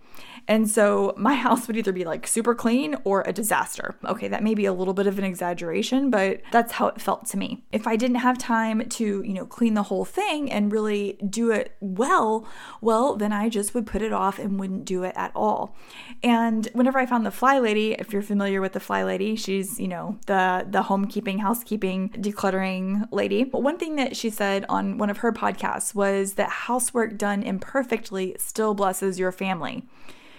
And 0.48 0.68
so 0.68 1.14
my 1.16 1.34
house 1.46 1.66
would 1.66 1.76
either 1.76 1.92
be 1.92 2.04
like 2.04 2.26
super 2.26 2.54
clean 2.54 2.96
or 3.04 3.22
a 3.26 3.32
disaster. 3.32 3.94
Okay, 4.04 4.28
that 4.28 4.42
may 4.42 4.54
be 4.54 4.66
a 4.66 4.72
little 4.72 4.94
bit 4.94 5.06
of 5.06 5.18
an 5.18 5.24
exaggeration, 5.24 6.10
but 6.10 6.40
that's 6.50 6.72
how 6.72 6.88
it 6.88 7.00
felt 7.00 7.26
to 7.26 7.36
me. 7.36 7.62
If 7.72 7.86
I 7.86 7.96
didn't 7.96 8.16
have 8.16 8.38
time 8.38 8.88
to, 8.88 9.22
you 9.22 9.32
know, 9.32 9.46
clean 9.46 9.74
the 9.74 9.84
whole 9.84 10.04
thing 10.04 10.50
and 10.50 10.72
really 10.72 11.18
do 11.28 11.50
it 11.50 11.76
well, 11.80 12.46
well, 12.80 13.16
then 13.16 13.32
I 13.32 13.48
just 13.48 13.74
would 13.74 13.86
put 13.86 14.02
it 14.02 14.12
off 14.12 14.38
and 14.38 14.58
wouldn't 14.58 14.84
do 14.84 15.04
it 15.04 15.12
at 15.16 15.32
all. 15.34 15.76
And 16.22 16.68
whenever 16.72 16.98
I 16.98 17.06
found 17.06 17.24
the 17.26 17.30
FlyLady, 17.30 18.00
if 18.00 18.12
you're 18.12 18.22
familiar 18.22 18.60
with 18.60 18.72
the 18.72 18.80
FlyLady, 18.80 19.38
she's, 19.38 19.78
you 19.78 19.88
know, 19.88 20.18
the 20.26 20.66
the 20.68 20.82
homekeeping, 20.82 21.40
housekeeping, 21.40 22.10
decluttering 22.10 23.08
lady. 23.10 23.44
But 23.44 23.62
one 23.62 23.78
thing 23.78 23.96
that 23.96 24.16
she 24.16 24.30
said 24.30 24.64
on 24.68 24.98
one 24.98 25.10
of 25.10 25.18
her 25.18 25.32
podcasts 25.32 25.94
was 25.94 26.34
that 26.34 26.48
housework 26.48 27.18
done 27.18 27.42
imperfectly 27.42 28.36
still 28.38 28.74
blesses 28.74 29.18
your 29.18 29.32
family. 29.32 29.84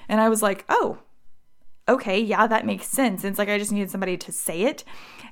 And 0.09 0.21
I 0.21 0.29
was 0.29 0.41
like, 0.41 0.65
oh, 0.69 0.99
okay, 1.87 2.19
yeah, 2.19 2.47
that 2.47 2.65
makes 2.65 2.87
sense. 2.87 3.23
And 3.23 3.31
it's 3.31 3.39
like 3.39 3.49
I 3.49 3.57
just 3.57 3.71
needed 3.71 3.91
somebody 3.91 4.17
to 4.17 4.31
say 4.31 4.61
it. 4.63 4.83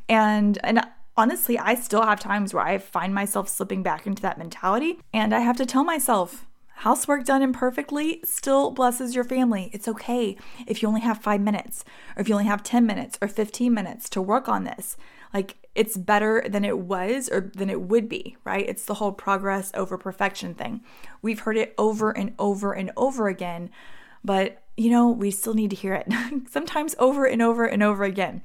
And 0.10 0.58
and 0.64 0.82
honestly, 1.16 1.58
I 1.58 1.76
still 1.76 2.04
have 2.04 2.20
times 2.20 2.54
where 2.54 2.64
I 2.64 2.78
find 2.78 3.14
myself 3.14 3.50
slipping 3.50 3.84
back 3.84 4.08
into 4.08 4.22
that 4.22 4.38
mentality. 4.38 5.00
And 5.14 5.34
I 5.34 5.40
have 5.40 5.58
to 5.58 5.66
tell 5.66 5.84
myself, 5.84 6.48
housework 6.68 7.26
done 7.26 7.42
imperfectly 7.42 8.22
still 8.24 8.72
blesses 8.72 9.14
your 9.14 9.24
family. 9.24 9.70
It's 9.74 9.88
okay 9.88 10.38
if 10.68 10.82
you 10.82 10.88
only 10.88 11.02
have 11.02 11.20
five 11.20 11.42
minutes, 11.42 11.84
or 12.16 12.22
if 12.22 12.30
you 12.30 12.36
only 12.36 12.48
have 12.48 12.64
10 12.64 12.86
minutes 12.86 13.18
or 13.22 13.28
15 13.28 13.74
minutes 13.74 14.10
to 14.10 14.22
work 14.22 14.50
on 14.50 14.64
this. 14.64 14.98
Like, 15.34 15.58
it's 15.74 15.96
better 15.96 16.44
than 16.50 16.66
it 16.66 16.80
was 16.80 17.30
or 17.30 17.52
than 17.56 17.70
it 17.70 17.82
would 17.84 18.10
be, 18.10 18.36
right? 18.44 18.68
It's 18.68 18.84
the 18.84 18.96
whole 18.96 19.14
progress 19.14 19.72
over 19.74 19.98
perfection 19.98 20.54
thing. 20.54 20.82
We've 21.22 21.40
heard 21.40 21.56
it 21.56 21.74
over 21.78 22.12
and 22.12 22.34
over 22.38 22.74
and 22.74 22.92
over 22.98 23.30
again 23.30 23.70
but 24.24 24.62
you 24.78 24.90
know, 24.90 25.10
we 25.10 25.32
still 25.32 25.54
need 25.54 25.70
to 25.70 25.76
hear 25.76 25.94
it 25.94 26.08
sometimes 26.50 26.96
over 26.98 27.26
and 27.26 27.42
over 27.42 27.66
and 27.66 27.84
over 27.84 28.04
again. 28.04 28.42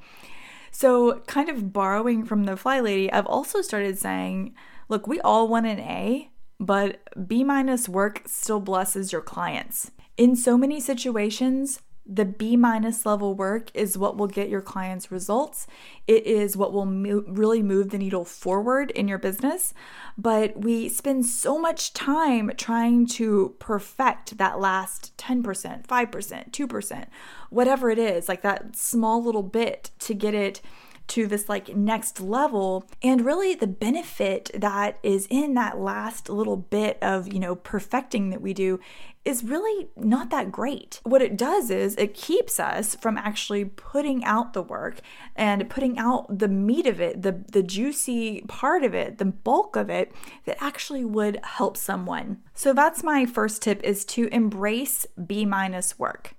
So, 0.70 1.20
kind 1.20 1.48
of 1.48 1.72
borrowing 1.72 2.24
from 2.24 2.44
the 2.44 2.52
FlyLady, 2.52 3.08
I've 3.10 3.26
also 3.26 3.62
started 3.62 3.98
saying, 3.98 4.54
look, 4.88 5.06
we 5.06 5.20
all 5.20 5.48
want 5.48 5.66
an 5.66 5.80
A, 5.80 6.30
but 6.60 7.00
B 7.26 7.44
minus 7.44 7.88
work 7.88 8.22
still 8.26 8.60
blesses 8.60 9.12
your 9.12 9.22
clients. 9.22 9.90
In 10.18 10.36
so 10.36 10.58
many 10.58 10.80
situations, 10.80 11.80
the 12.08 12.24
B 12.24 12.56
minus 12.56 13.04
level 13.04 13.34
work 13.34 13.70
is 13.74 13.98
what 13.98 14.16
will 14.16 14.28
get 14.28 14.48
your 14.48 14.60
clients 14.60 15.10
results. 15.10 15.66
It 16.06 16.24
is 16.26 16.56
what 16.56 16.72
will 16.72 16.86
mo- 16.86 17.24
really 17.26 17.62
move 17.62 17.90
the 17.90 17.98
needle 17.98 18.24
forward 18.24 18.90
in 18.92 19.08
your 19.08 19.18
business. 19.18 19.74
But 20.16 20.60
we 20.60 20.88
spend 20.88 21.26
so 21.26 21.58
much 21.58 21.92
time 21.92 22.52
trying 22.56 23.06
to 23.06 23.56
perfect 23.58 24.38
that 24.38 24.60
last 24.60 25.16
10%, 25.16 25.86
5%, 25.86 26.50
2%, 26.50 27.06
whatever 27.50 27.90
it 27.90 27.98
is, 27.98 28.28
like 28.28 28.42
that 28.42 28.76
small 28.76 29.22
little 29.22 29.42
bit 29.42 29.90
to 30.00 30.14
get 30.14 30.34
it 30.34 30.60
to 31.08 31.26
this 31.26 31.48
like 31.48 31.76
next 31.76 32.20
level 32.20 32.84
and 33.02 33.24
really 33.24 33.54
the 33.54 33.66
benefit 33.66 34.50
that 34.54 34.98
is 35.02 35.26
in 35.30 35.54
that 35.54 35.78
last 35.78 36.28
little 36.28 36.56
bit 36.56 36.98
of 37.00 37.32
you 37.32 37.38
know 37.38 37.54
perfecting 37.54 38.30
that 38.30 38.40
we 38.40 38.52
do 38.52 38.80
is 39.26 39.42
really 39.42 39.88
not 39.96 40.30
that 40.30 40.52
great. 40.52 41.00
What 41.02 41.20
it 41.20 41.36
does 41.36 41.68
is 41.68 41.96
it 41.96 42.14
keeps 42.14 42.60
us 42.60 42.94
from 42.94 43.18
actually 43.18 43.64
putting 43.64 44.24
out 44.24 44.52
the 44.52 44.62
work 44.62 45.00
and 45.34 45.68
putting 45.68 45.98
out 45.98 46.38
the 46.38 46.46
meat 46.46 46.86
of 46.86 47.00
it, 47.00 47.22
the, 47.22 47.42
the 47.50 47.64
juicy 47.64 48.42
part 48.42 48.84
of 48.84 48.94
it, 48.94 49.18
the 49.18 49.24
bulk 49.24 49.74
of 49.74 49.90
it 49.90 50.12
that 50.44 50.56
actually 50.60 51.04
would 51.04 51.40
help 51.42 51.76
someone. 51.76 52.38
So 52.54 52.72
that's 52.72 53.02
my 53.02 53.26
first 53.26 53.62
tip 53.62 53.82
is 53.82 54.04
to 54.06 54.28
embrace 54.32 55.06
B 55.26 55.44
minus 55.44 55.98
work. 55.98 56.35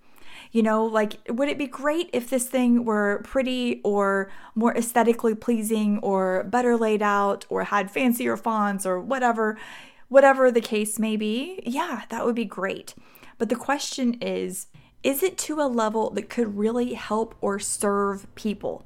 You 0.52 0.64
know, 0.64 0.86
like, 0.86 1.18
would 1.30 1.50
it 1.50 1.58
be 1.58 1.68
great 1.68 2.10
if 2.14 2.30
this 2.30 2.48
thing 2.48 2.86
were 2.86 3.22
pretty 3.24 3.82
or 3.84 4.32
more 4.56 4.76
aesthetically 4.76 5.36
pleasing 5.36 6.00
or 6.00 6.44
better 6.44 6.76
laid 6.78 7.02
out 7.02 7.46
or 7.50 7.66
had 7.66 7.92
fancier 7.92 8.38
fonts 8.38 8.86
or 8.86 9.00
whatever? 9.00 9.58
whatever 10.10 10.52
the 10.52 10.62
case 10.62 11.00
may 11.00 11.18
be, 11.18 11.60
yeah, 11.66 12.04
that 12.10 12.26
would 12.26 12.36
be 12.36 12.46
great. 12.46 12.96
But 13.38 13.50
the 13.50 13.56
question 13.56 14.16
is, 14.22 14.68
is 15.04 15.22
it 15.22 15.38
to 15.40 15.62
a 15.62 15.68
level 15.68 16.10
that 16.12 16.30
could 16.30 16.58
really 16.58 16.94
help 16.94 17.36
or 17.42 17.60
serve 17.60 18.34
people? 18.36 18.86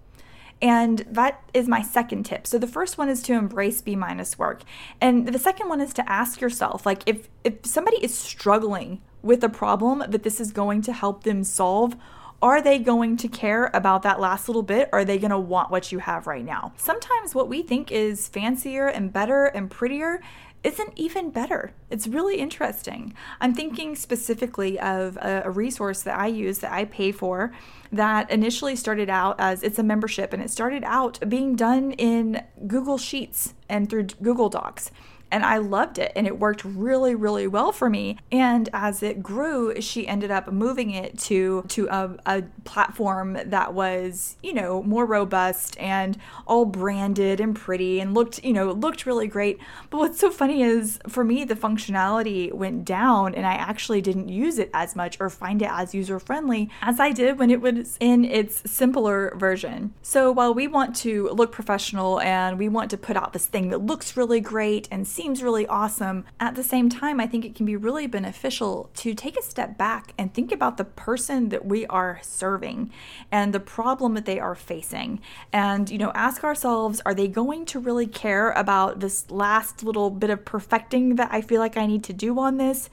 And 0.61 0.99
that 1.09 1.41
is 1.53 1.67
my 1.67 1.81
second 1.81 2.23
tip. 2.25 2.45
So 2.45 2.59
the 2.59 2.67
first 2.67 2.97
one 2.97 3.09
is 3.09 3.23
to 3.23 3.33
embrace 3.33 3.81
B 3.81 3.95
minus 3.95 4.37
work. 4.37 4.61
And 4.99 5.27
the 5.27 5.39
second 5.39 5.69
one 5.69 5.81
is 5.81 5.93
to 5.93 6.11
ask 6.11 6.39
yourself 6.39 6.85
like 6.85 7.01
if 7.07 7.29
if 7.43 7.65
somebody 7.65 7.97
is 8.03 8.15
struggling 8.15 9.01
with 9.21 9.43
a 9.43 9.49
problem 9.49 10.03
that 10.07 10.23
this 10.23 10.39
is 10.39 10.51
going 10.51 10.81
to 10.83 10.93
help 10.93 11.23
them 11.23 11.43
solve, 11.43 11.95
are 12.41 12.61
they 12.61 12.79
going 12.79 13.17
to 13.17 13.27
care 13.27 13.69
about 13.73 14.01
that 14.01 14.19
last 14.19 14.49
little 14.49 14.63
bit? 14.63 14.89
Are 14.91 15.05
they 15.05 15.19
going 15.19 15.31
to 15.31 15.39
want 15.39 15.69
what 15.69 15.91
you 15.91 15.99
have 15.99 16.25
right 16.25 16.43
now? 16.43 16.73
Sometimes 16.75 17.35
what 17.35 17.47
we 17.47 17.61
think 17.61 17.91
is 17.91 18.27
fancier 18.27 18.87
and 18.87 19.13
better 19.13 19.45
and 19.45 19.69
prettier 19.69 20.21
isn't 20.63 20.93
even 20.95 21.31
better. 21.31 21.71
It's 21.89 22.07
really 22.07 22.37
interesting. 22.37 23.13
I'm 23.39 23.53
thinking 23.53 23.95
specifically 23.95 24.79
of 24.79 25.17
a, 25.17 25.43
a, 25.45 25.49
resource 25.49 26.03
that 26.03 26.17
I 26.17 26.27
use 26.27 26.59
that 26.59 26.71
I 26.71 26.85
pay 26.85 27.11
for 27.11 27.51
that 27.91 28.29
initially 28.29 28.75
started 28.75 29.09
out 29.09 29.37
as 29.39 29.63
it's 29.63 29.79
a 29.79 29.83
membership 29.83 30.33
and 30.33 30.41
it 30.41 30.51
started 30.51 30.83
out 30.85 31.19
being 31.27 31.55
done 31.55 31.93
in 31.93 32.43
Google 32.67 32.99
Sheets 32.99 33.55
and 33.69 33.89
through 33.89 34.03
Google 34.21 34.49
Docs 34.49 34.91
and 35.31 35.43
I 35.43 35.57
loved 35.57 35.97
it 35.97 36.11
and 36.15 36.27
it 36.27 36.39
worked 36.39 36.63
really 36.63 37.15
really 37.15 37.47
well 37.47 37.71
for 37.71 37.89
me. 37.89 38.17
And 38.31 38.69
as 38.73 39.03
it 39.03 39.23
grew 39.23 39.81
she 39.81 40.07
ended 40.07 40.31
up 40.31 40.51
moving 40.51 40.91
it 40.91 41.17
to 41.19 41.63
to 41.69 41.87
a, 41.87 42.17
a 42.25 42.43
platform 42.63 43.37
that 43.45 43.73
was 43.73 44.37
you 44.43 44.53
know 44.53 44.83
more 44.83 45.05
robust 45.05 45.79
and 45.79 46.17
all 46.45 46.65
branded 46.65 47.39
and 47.39 47.55
pretty 47.55 47.99
and 47.99 48.13
looked 48.13 48.43
you 48.43 48.53
know 48.53 48.71
looked 48.71 49.05
really 49.05 49.27
great. 49.27 49.59
But 49.89 49.97
what's 49.99 50.19
so 50.19 50.29
funny 50.29 50.63
is 50.63 50.99
for 51.07 51.23
me 51.23 51.43
the 51.43 51.55
functionality 51.55 52.51
went 52.51 52.85
down 52.85 53.35
and 53.35 53.45
I 53.45 53.53
actually 53.53 54.01
didn't 54.01 54.29
use 54.29 54.57
it 54.57 54.69
as 54.73 54.95
much 54.95 55.19
or 55.19 55.29
find 55.29 55.61
it 55.61 55.69
as 55.71 55.93
user 55.93 56.19
friendly 56.19 56.69
as 56.81 56.99
I 56.99 57.11
did 57.11 57.39
when 57.39 57.49
it 57.49 57.61
was 57.61 57.97
in 57.99 58.25
its 58.25 58.61
simpler 58.69 59.33
version. 59.35 59.93
So 60.01 60.31
while 60.31 60.53
we 60.53 60.67
want 60.67 60.95
to 60.97 61.29
look 61.29 61.51
professional 61.51 62.19
and 62.21 62.57
we 62.57 62.69
want 62.69 62.91
to 62.91 62.97
put 62.97 63.17
out 63.17 63.33
this 63.33 63.45
thing 63.45 63.69
that 63.69 63.81
looks 63.81 64.17
really 64.17 64.39
great 64.39 64.87
and 64.91 65.07
seems 65.21 65.43
really 65.43 65.67
awesome. 65.67 66.25
At 66.39 66.55
the 66.55 66.63
same 66.63 66.89
time, 66.89 67.19
I 67.19 67.27
think 67.27 67.45
it 67.45 67.53
can 67.53 67.67
be 67.67 67.75
really 67.75 68.07
beneficial 68.07 68.89
to 68.95 69.13
take 69.13 69.37
a 69.37 69.43
step 69.43 69.77
back 69.77 70.15
and 70.17 70.33
think 70.33 70.51
about 70.51 70.77
the 70.77 70.83
person 70.83 71.49
that 71.49 71.63
we 71.63 71.85
are 71.85 72.19
serving 72.23 72.91
and 73.31 73.53
the 73.53 73.59
problem 73.59 74.15
that 74.15 74.25
they 74.25 74.39
are 74.39 74.55
facing. 74.55 75.21
And, 75.53 75.91
you 75.91 75.99
know, 75.99 76.11
ask 76.15 76.43
ourselves 76.43 77.03
are 77.05 77.13
they 77.13 77.27
going 77.27 77.65
to 77.67 77.79
really 77.79 78.07
care 78.07 78.49
about 78.53 78.99
this 78.99 79.29
last 79.29 79.83
little 79.83 80.09
bit 80.09 80.31
of 80.31 80.43
perfecting 80.43 81.17
that 81.17 81.29
I 81.31 81.41
feel 81.41 81.59
like 81.59 81.77
I 81.77 81.85
need 81.85 82.03
to 82.05 82.13
do 82.13 82.39
on 82.39 82.57
this? 82.57 82.89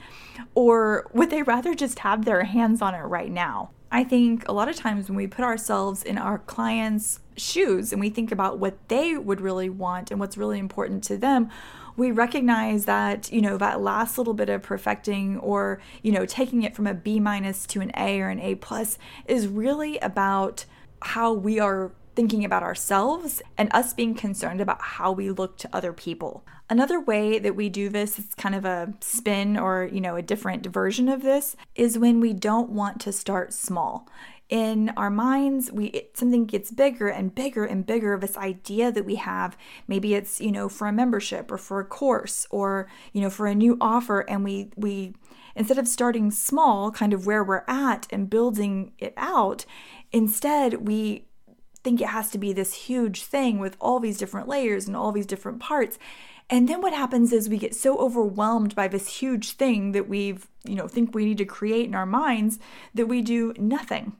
Or 0.54 1.10
would 1.14 1.30
they 1.30 1.42
rather 1.42 1.74
just 1.74 2.00
have 2.00 2.26
their 2.26 2.44
hands 2.44 2.82
on 2.82 2.94
it 2.94 3.04
right 3.04 3.32
now? 3.32 3.70
I 3.90 4.04
think 4.04 4.46
a 4.48 4.52
lot 4.52 4.68
of 4.68 4.76
times 4.76 5.08
when 5.08 5.16
we 5.16 5.26
put 5.26 5.44
ourselves 5.44 6.02
in 6.02 6.18
our 6.18 6.38
clients' 6.38 7.20
shoes 7.36 7.92
and 7.92 8.00
we 8.00 8.10
think 8.10 8.30
about 8.30 8.58
what 8.58 8.76
they 8.88 9.16
would 9.16 9.40
really 9.40 9.70
want 9.70 10.10
and 10.10 10.20
what's 10.20 10.36
really 10.36 10.58
important 10.58 11.02
to 11.04 11.16
them, 11.16 11.48
we 11.96 12.12
recognize 12.12 12.84
that, 12.84 13.32
you 13.32 13.40
know, 13.40 13.56
that 13.56 13.80
last 13.80 14.18
little 14.18 14.34
bit 14.34 14.48
of 14.48 14.62
perfecting 14.62 15.38
or, 15.38 15.80
you 16.02 16.12
know, 16.12 16.26
taking 16.26 16.62
it 16.62 16.76
from 16.76 16.86
a 16.86 16.94
B 16.94 17.18
minus 17.18 17.66
to 17.66 17.80
an 17.80 17.90
A 17.96 18.20
or 18.20 18.28
an 18.28 18.40
A 18.40 18.56
plus 18.56 18.98
is 19.26 19.48
really 19.48 19.98
about 19.98 20.64
how 21.02 21.32
we 21.32 21.58
are 21.58 21.92
thinking 22.14 22.44
about 22.44 22.62
ourselves 22.62 23.40
and 23.56 23.70
us 23.72 23.94
being 23.94 24.14
concerned 24.14 24.60
about 24.60 24.82
how 24.82 25.12
we 25.12 25.30
look 25.30 25.56
to 25.56 25.68
other 25.72 25.92
people. 25.92 26.44
Another 26.70 27.00
way 27.00 27.38
that 27.38 27.56
we 27.56 27.70
do 27.70 27.88
this, 27.88 28.18
it's 28.18 28.34
kind 28.34 28.54
of 28.54 28.64
a 28.66 28.92
spin 29.00 29.56
or, 29.56 29.88
you 29.90 30.02
know, 30.02 30.16
a 30.16 30.22
different 30.22 30.66
version 30.66 31.08
of 31.08 31.22
this, 31.22 31.56
is 31.74 31.98
when 31.98 32.20
we 32.20 32.34
don't 32.34 32.70
want 32.70 33.00
to 33.00 33.12
start 33.12 33.54
small. 33.54 34.06
In 34.50 34.90
our 34.96 35.10
minds 35.10 35.70
we 35.70 35.86
it, 35.88 36.16
something 36.16 36.46
gets 36.46 36.70
bigger 36.70 37.08
and 37.08 37.34
bigger 37.34 37.66
and 37.66 37.84
bigger 37.84 38.14
of 38.14 38.22
this 38.22 38.36
idea 38.38 38.90
that 38.90 39.04
we 39.04 39.16
have. 39.16 39.58
Maybe 39.86 40.14
it's 40.14 40.40
you 40.40 40.50
know 40.50 40.70
for 40.70 40.86
a 40.86 40.92
membership 40.92 41.52
or 41.52 41.58
for 41.58 41.80
a 41.80 41.84
course 41.84 42.46
or 42.50 42.88
you 43.12 43.20
know 43.20 43.28
for 43.28 43.46
a 43.46 43.54
new 43.54 43.76
offer 43.78 44.20
and 44.20 44.44
we 44.44 44.70
we 44.74 45.12
instead 45.54 45.76
of 45.76 45.86
starting 45.86 46.30
small 46.30 46.90
kind 46.90 47.12
of 47.12 47.26
where 47.26 47.44
we're 47.44 47.64
at 47.68 48.06
and 48.10 48.30
building 48.30 48.92
it 48.98 49.12
out 49.18 49.66
instead 50.12 50.88
we 50.88 51.26
think 51.84 52.00
it 52.00 52.08
has 52.08 52.30
to 52.30 52.38
be 52.38 52.54
this 52.54 52.72
huge 52.72 53.24
thing 53.24 53.58
with 53.58 53.76
all 53.80 54.00
these 54.00 54.18
different 54.18 54.48
layers 54.48 54.86
and 54.86 54.96
all 54.96 55.12
these 55.12 55.26
different 55.26 55.60
parts 55.60 55.98
and 56.50 56.68
then 56.68 56.80
what 56.80 56.94
happens 56.94 57.32
is 57.32 57.48
we 57.48 57.58
get 57.58 57.74
so 57.74 57.98
overwhelmed 57.98 58.74
by 58.74 58.88
this 58.88 59.08
huge 59.08 59.52
thing 59.52 59.92
that 59.92 60.08
we've, 60.08 60.46
you 60.64 60.74
know, 60.74 60.88
think 60.88 61.14
we 61.14 61.24
need 61.24 61.38
to 61.38 61.44
create 61.44 61.86
in 61.86 61.94
our 61.94 62.06
minds 62.06 62.58
that 62.94 63.06
we 63.06 63.20
do 63.20 63.52
nothing 63.58 64.14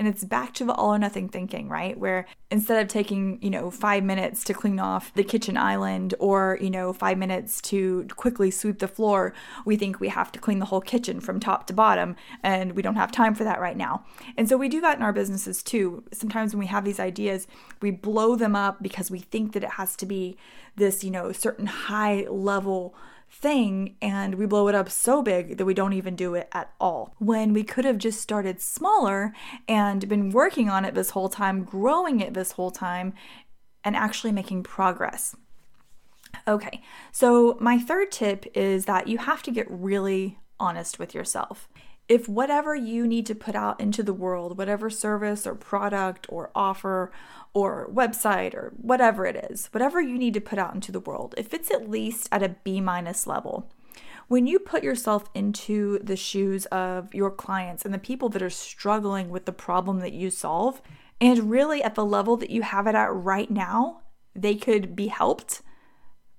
And 0.00 0.08
it's 0.08 0.24
back 0.24 0.54
to 0.54 0.64
the 0.64 0.72
all 0.72 0.94
or 0.94 0.98
nothing 0.98 1.28
thinking, 1.28 1.68
right? 1.68 1.98
Where 1.98 2.26
instead 2.50 2.80
of 2.80 2.88
taking, 2.88 3.38
you 3.42 3.50
know, 3.50 3.70
five 3.70 4.02
minutes 4.02 4.42
to 4.44 4.54
clean 4.54 4.80
off 4.80 5.12
the 5.12 5.22
kitchen 5.22 5.58
island 5.58 6.14
or, 6.18 6.56
you 6.58 6.70
know, 6.70 6.94
five 6.94 7.18
minutes 7.18 7.60
to 7.60 8.08
quickly 8.16 8.50
sweep 8.50 8.78
the 8.78 8.88
floor, 8.88 9.34
we 9.66 9.76
think 9.76 10.00
we 10.00 10.08
have 10.08 10.32
to 10.32 10.38
clean 10.38 10.58
the 10.58 10.64
whole 10.64 10.80
kitchen 10.80 11.20
from 11.20 11.38
top 11.38 11.66
to 11.66 11.74
bottom. 11.74 12.16
And 12.42 12.72
we 12.72 12.80
don't 12.80 12.96
have 12.96 13.12
time 13.12 13.34
for 13.34 13.44
that 13.44 13.60
right 13.60 13.76
now. 13.76 14.06
And 14.38 14.48
so 14.48 14.56
we 14.56 14.70
do 14.70 14.80
that 14.80 14.96
in 14.96 15.02
our 15.02 15.12
businesses 15.12 15.62
too. 15.62 16.02
Sometimes 16.14 16.54
when 16.54 16.60
we 16.60 16.66
have 16.68 16.86
these 16.86 16.98
ideas, 16.98 17.46
we 17.82 17.90
blow 17.90 18.36
them 18.36 18.56
up 18.56 18.82
because 18.82 19.10
we 19.10 19.18
think 19.18 19.52
that 19.52 19.64
it 19.64 19.72
has 19.72 19.96
to 19.96 20.06
be 20.06 20.38
this, 20.76 21.04
you 21.04 21.10
know, 21.10 21.30
certain 21.30 21.66
high 21.66 22.24
level 22.30 22.94
thing 23.30 23.96
and 24.02 24.34
we 24.34 24.44
blow 24.44 24.68
it 24.68 24.74
up 24.74 24.90
so 24.90 25.22
big 25.22 25.56
that 25.56 25.64
we 25.64 25.72
don't 25.72 25.92
even 25.92 26.16
do 26.16 26.34
it 26.34 26.48
at 26.52 26.72
all. 26.80 27.14
When 27.18 27.52
we 27.52 27.62
could 27.62 27.84
have 27.84 27.98
just 27.98 28.20
started 28.20 28.60
smaller 28.60 29.32
and 29.68 30.08
been 30.08 30.30
working 30.30 30.68
on 30.68 30.84
it 30.84 30.94
this 30.94 31.10
whole 31.10 31.28
time, 31.28 31.64
growing 31.64 32.20
it 32.20 32.34
this 32.34 32.52
whole 32.52 32.70
time, 32.70 33.14
and 33.84 33.96
actually 33.96 34.32
making 34.32 34.62
progress. 34.62 35.34
Okay, 36.46 36.82
so 37.12 37.56
my 37.60 37.78
third 37.78 38.12
tip 38.12 38.46
is 38.54 38.84
that 38.84 39.08
you 39.08 39.18
have 39.18 39.42
to 39.44 39.50
get 39.50 39.66
really 39.70 40.38
honest 40.58 40.98
with 40.98 41.14
yourself 41.14 41.69
if 42.10 42.28
whatever 42.28 42.74
you 42.74 43.06
need 43.06 43.24
to 43.24 43.36
put 43.36 43.54
out 43.54 43.80
into 43.80 44.02
the 44.02 44.12
world, 44.12 44.58
whatever 44.58 44.90
service 44.90 45.46
or 45.46 45.54
product 45.54 46.26
or 46.28 46.50
offer 46.56 47.12
or 47.54 47.88
website 47.94 48.52
or 48.52 48.72
whatever 48.76 49.26
it 49.26 49.48
is, 49.48 49.68
whatever 49.70 50.00
you 50.00 50.18
need 50.18 50.34
to 50.34 50.40
put 50.40 50.58
out 50.58 50.74
into 50.74 50.90
the 50.90 50.98
world, 50.98 51.36
if 51.38 51.54
it's 51.54 51.70
at 51.70 51.88
least 51.88 52.28
at 52.32 52.42
a 52.42 52.56
B 52.64 52.80
minus 52.80 53.28
level, 53.28 53.70
when 54.26 54.48
you 54.48 54.58
put 54.58 54.82
yourself 54.82 55.30
into 55.34 56.00
the 56.00 56.16
shoes 56.16 56.66
of 56.66 57.14
your 57.14 57.30
clients 57.30 57.84
and 57.84 57.94
the 57.94 57.98
people 57.98 58.28
that 58.30 58.42
are 58.42 58.50
struggling 58.50 59.30
with 59.30 59.44
the 59.44 59.52
problem 59.52 60.00
that 60.00 60.12
you 60.12 60.30
solve, 60.30 60.82
and 61.20 61.48
really 61.48 61.80
at 61.80 61.94
the 61.94 62.04
level 62.04 62.36
that 62.38 62.50
you 62.50 62.62
have 62.62 62.88
it 62.88 62.96
at 62.96 63.12
right 63.12 63.52
now, 63.52 64.00
they 64.34 64.56
could 64.56 64.96
be 64.96 65.06
helped, 65.06 65.62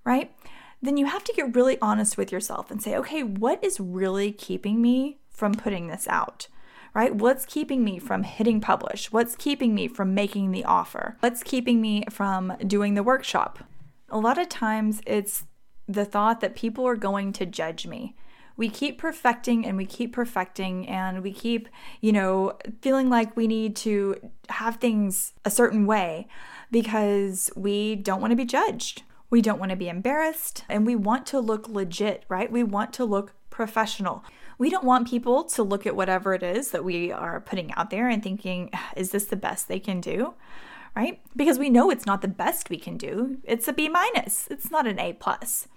right? 0.04 0.36
Then 0.82 0.98
you 0.98 1.06
have 1.06 1.24
to 1.24 1.34
get 1.34 1.56
really 1.56 1.78
honest 1.82 2.18
with 2.18 2.30
yourself 2.30 2.72
and 2.72 2.84
say, 2.84 2.98
okay, 2.98 3.24
what 3.24 3.64
is 3.64 3.80
really 3.80 4.34
keeping 4.34 4.82
me 4.82 5.21
from 5.42 5.56
putting 5.56 5.88
this 5.88 6.08
out? 6.08 6.48
Right? 6.94 7.16
What's 7.16 7.48
keeping 7.48 7.84
me 7.84 7.98
from 7.98 8.22
hitting 8.22 8.62
publish? 8.62 9.12
What's 9.12 9.36
keeping 9.36 9.74
me 9.74 9.88
from 9.88 10.14
making 10.14 10.52
the 10.52 10.64
offer? 10.64 11.18
What's 11.22 11.42
keeping 11.42 11.82
me 11.82 12.04
from 12.12 12.56
doing 12.68 12.94
the 12.94 13.02
workshop? 13.02 13.58
A 14.12 14.20
lot 14.20 14.38
of 14.38 14.50
times 14.50 15.02
it's 15.08 15.46
the 15.88 16.06
thought 16.06 16.42
that 16.42 16.54
people 16.56 16.86
are 16.86 16.96
going 16.96 17.34
to 17.34 17.48
judge 17.48 17.88
me. 17.88 18.16
We 18.56 18.70
keep 18.70 19.00
perfecting 19.00 19.66
and 19.66 19.78
we 19.78 19.88
keep 19.88 20.14
perfecting 20.14 20.88
and 20.88 21.24
we 21.24 21.34
keep, 21.34 21.70
you 22.02 22.12
know, 22.12 22.60
feeling 22.84 23.10
like 23.10 23.36
we 23.36 23.48
need 23.48 23.76
to 23.78 24.18
have 24.50 24.76
things 24.76 25.34
a 25.44 25.50
certain 25.50 25.88
way 25.88 26.28
because 26.70 27.50
we 27.56 27.96
don't 27.96 28.22
want 28.22 28.30
to 28.30 28.38
be 28.38 28.46
judged. 28.46 29.02
We 29.32 29.42
don't 29.42 29.60
want 29.60 29.72
to 29.72 29.76
be 29.76 29.90
embarrassed 29.90 30.66
and 30.70 30.86
we 30.86 30.96
want 30.96 31.26
to 31.28 31.40
look 31.40 31.68
legit, 31.68 32.26
right? 32.30 32.52
We 32.52 32.62
want 32.62 32.94
to 32.94 33.06
look 33.06 33.34
professional. 33.50 34.24
We 34.62 34.70
don't 34.70 34.84
want 34.84 35.08
people 35.08 35.44
to 35.46 35.64
look 35.64 35.88
at 35.88 35.96
whatever 35.96 36.36
it 36.36 36.44
is 36.44 36.70
that 36.70 36.84
we 36.84 37.12
are 37.12 37.42
putting 37.42 37.74
out 37.74 37.90
there 37.90 38.08
and 38.08 38.22
thinking, 38.22 38.70
ah, 38.76 38.92
is 38.96 39.10
this 39.10 39.26
the 39.26 39.36
best 39.36 39.68
they 39.68 39.80
can 39.80 40.00
do? 40.00 40.36
Right? 40.96 41.20
Because 41.36 41.58
we 41.58 41.72
know 41.72 41.90
it's 41.90 42.06
not 42.06 42.22
the 42.22 42.28
best 42.28 42.70
we 42.70 42.78
can 42.78 42.96
do. 42.96 43.40
It's 43.44 43.68
a 43.68 43.74
B 43.74 43.90
minus. 43.90 44.48
It's 44.52 44.70
not 44.70 44.86
an 44.86 45.00
A 45.00 45.14
plus. 45.14 45.68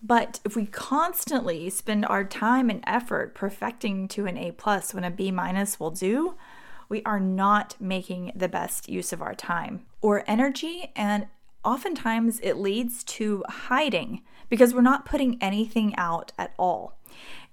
But 0.00 0.38
if 0.44 0.54
we 0.54 0.66
constantly 0.66 1.68
spend 1.70 2.06
our 2.06 2.22
time 2.22 2.70
and 2.70 2.84
effort 2.86 3.34
perfecting 3.34 4.06
to 4.10 4.26
an 4.26 4.38
A 4.38 4.52
plus 4.52 4.94
when 4.94 5.02
a 5.02 5.10
B 5.10 5.32
minus 5.32 5.80
will 5.80 5.90
do, 5.90 6.36
we 6.88 7.02
are 7.02 7.18
not 7.18 7.74
making 7.80 8.30
the 8.36 8.48
best 8.48 8.88
use 8.88 9.12
of 9.12 9.20
our 9.20 9.34
time 9.34 9.86
or 10.00 10.22
energy. 10.28 10.92
And 10.94 11.26
oftentimes 11.64 12.38
it 12.44 12.58
leads 12.58 13.02
to 13.18 13.42
hiding 13.48 14.22
because 14.48 14.72
we're 14.72 14.82
not 14.82 15.04
putting 15.04 15.36
anything 15.42 15.96
out 15.96 16.30
at 16.38 16.52
all. 16.60 16.96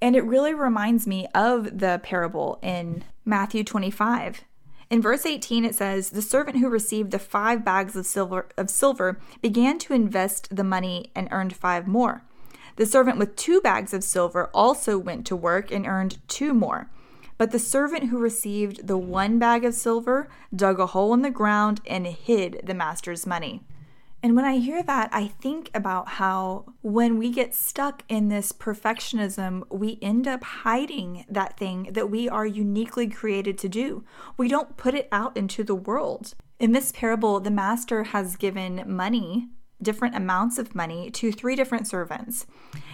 And 0.02 0.16
it 0.16 0.24
really 0.24 0.54
reminds 0.54 1.06
me 1.06 1.28
of 1.36 1.80
the 1.80 2.00
parable 2.04 2.60
in 2.62 3.04
Matthew 3.26 3.64
25. 3.64 4.44
In 4.90 5.02
verse 5.02 5.26
18 5.26 5.66
it 5.66 5.76
says, 5.76 6.10
"The 6.10 6.22
servant 6.22 6.58
who 6.58 6.70
received 6.70 7.12
the 7.12 7.20
5 7.20 7.64
bags 7.64 7.96
of 7.96 8.06
silver 8.06 8.48
of 8.58 8.70
silver 8.70 9.20
began 9.42 9.78
to 9.80 9.94
invest 9.94 10.56
the 10.56 10.64
money 10.64 11.12
and 11.16 11.28
earned 11.32 11.56
5 11.56 11.88
more. 11.88 12.24
The 12.78 12.86
servant 12.86 13.20
with 13.20 13.36
2 13.36 13.62
bags 13.62 13.94
of 13.94 14.04
silver 14.04 14.50
also 14.54 14.98
went 14.98 15.28
to 15.28 15.36
work 15.36 15.70
and 15.70 15.86
earned 15.86 16.18
2 16.28 16.54
more. 16.54 16.90
But 17.38 17.52
the 17.52 17.60
servant 17.60 18.06
who 18.06 18.18
received 18.18 18.88
the 18.88 18.98
1 18.98 19.38
bag 19.38 19.64
of 19.64 19.76
silver 19.76 20.28
dug 20.56 20.80
a 20.80 20.88
hole 20.88 21.14
in 21.14 21.22
the 21.22 21.30
ground 21.30 21.82
and 21.86 22.08
hid 22.08 22.62
the 22.64 22.74
master's 22.74 23.28
money." 23.28 23.64
And 24.22 24.36
when 24.36 24.44
I 24.44 24.58
hear 24.58 24.84
that, 24.84 25.10
I 25.14 25.28
think 25.28 25.72
about 25.74 26.10
how 26.10 26.66
when 26.82 27.18
we 27.18 27.32
get 27.32 27.56
stuck 27.56 28.04
in 28.10 28.28
this 28.28 28.52
perfectionism, 28.52 29.64
we 29.72 29.98
end 30.02 30.28
up 30.28 30.44
hiding 30.44 31.26
that 31.30 31.58
thing 31.58 31.90
that 31.92 32.10
we 32.10 32.28
are 32.28 32.46
uniquely 32.46 33.08
created 33.08 33.58
to 33.60 33.70
do. 33.70 34.04
We 34.36 34.50
don't 34.50 34.76
put 34.76 34.94
it 34.94 35.08
out 35.12 35.38
into 35.38 35.64
the 35.64 35.76
world. 35.76 36.34
In 36.60 36.74
this 36.74 36.92
parable, 36.92 37.40
the 37.40 37.52
master 37.52 38.04
has 38.04 38.36
given 38.36 38.84
money, 38.86 39.48
different 39.82 40.16
amounts 40.16 40.58
of 40.58 40.76
money, 40.76 41.10
to 41.12 41.32
three 41.32 41.56
different 41.56 41.88
servants. 41.88 42.46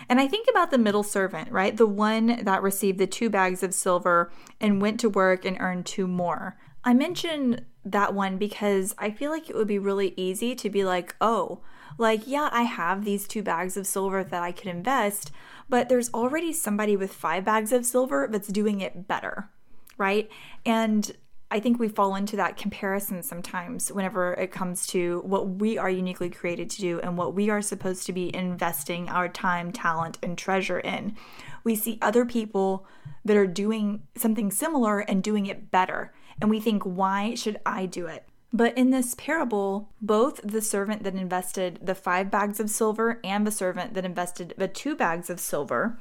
And 0.07 0.19
I 0.19 0.27
think 0.27 0.47
about 0.47 0.69
the 0.69 0.77
middle 0.77 1.01
servant, 1.01 1.51
right? 1.51 1.75
The 1.75 1.87
one 1.87 2.43
that 2.43 2.61
received 2.61 2.99
the 2.99 3.07
two 3.07 3.31
bags 3.31 3.63
of 3.63 3.73
silver 3.73 4.31
and 4.61 4.79
went 4.79 4.99
to 4.99 5.09
work 5.09 5.43
and 5.43 5.57
earned 5.59 5.87
two 5.87 6.07
more. 6.07 6.55
I 6.83 6.93
mention 6.93 7.65
that 7.85 8.13
one 8.13 8.37
because 8.37 8.95
I 8.97 9.11
feel 9.11 9.31
like 9.31 9.49
it 9.49 9.55
would 9.55 9.67
be 9.67 9.79
really 9.79 10.13
easy 10.17 10.55
to 10.55 10.69
be 10.69 10.83
like, 10.83 11.15
oh, 11.21 11.61
like, 11.97 12.27
yeah, 12.27 12.49
I 12.51 12.63
have 12.63 13.05
these 13.05 13.27
two 13.27 13.43
bags 13.43 13.77
of 13.77 13.87
silver 13.87 14.23
that 14.23 14.43
I 14.43 14.51
could 14.51 14.67
invest, 14.67 15.31
but 15.69 15.87
there's 15.87 16.13
already 16.13 16.51
somebody 16.51 16.97
with 16.97 17.13
five 17.13 17.45
bags 17.45 17.71
of 17.71 17.85
silver 17.85 18.27
that's 18.29 18.47
doing 18.47 18.81
it 18.81 19.07
better, 19.07 19.49
right? 19.97 20.29
And 20.65 21.15
I 21.51 21.59
think 21.59 21.79
we 21.79 21.87
fall 21.87 22.15
into 22.15 22.35
that 22.37 22.57
comparison 22.57 23.21
sometimes 23.21 23.91
whenever 23.91 24.33
it 24.33 24.51
comes 24.51 24.87
to 24.87 25.21
what 25.25 25.47
we 25.47 25.77
are 25.77 25.89
uniquely 25.89 26.29
created 26.29 26.71
to 26.71 26.81
do 26.81 26.99
and 26.99 27.17
what 27.17 27.35
we 27.35 27.49
are 27.49 27.61
supposed 27.61 28.05
to 28.07 28.13
be 28.13 28.35
investing 28.35 29.09
our 29.09 29.29
time, 29.29 29.71
talent, 29.71 30.17
and 30.23 30.37
treasure 30.37 30.79
in. 30.79 31.15
We 31.63 31.75
see 31.75 31.99
other 32.01 32.25
people 32.25 32.87
that 33.23 33.37
are 33.37 33.47
doing 33.47 34.03
something 34.17 34.51
similar 34.51 34.99
and 34.99 35.23
doing 35.23 35.45
it 35.45 35.69
better 35.71 36.13
and 36.41 36.49
we 36.49 36.59
think, 36.59 36.83
why 36.83 37.35
should 37.35 37.59
I 37.65 37.85
do 37.85 38.07
it? 38.07 38.27
But 38.53 38.77
in 38.77 38.89
this 38.89 39.15
parable, 39.15 39.89
both 40.01 40.39
the 40.41 40.61
servant 40.61 41.03
that 41.03 41.15
invested 41.15 41.79
the 41.81 41.95
five 41.95 42.31
bags 42.31 42.59
of 42.59 42.69
silver 42.69 43.19
and 43.23 43.45
the 43.45 43.51
servant 43.51 43.93
that 43.95 44.05
invested 44.05 44.53
the 44.57 44.67
two 44.67 44.95
bags 44.95 45.29
of 45.29 45.39
silver 45.39 45.99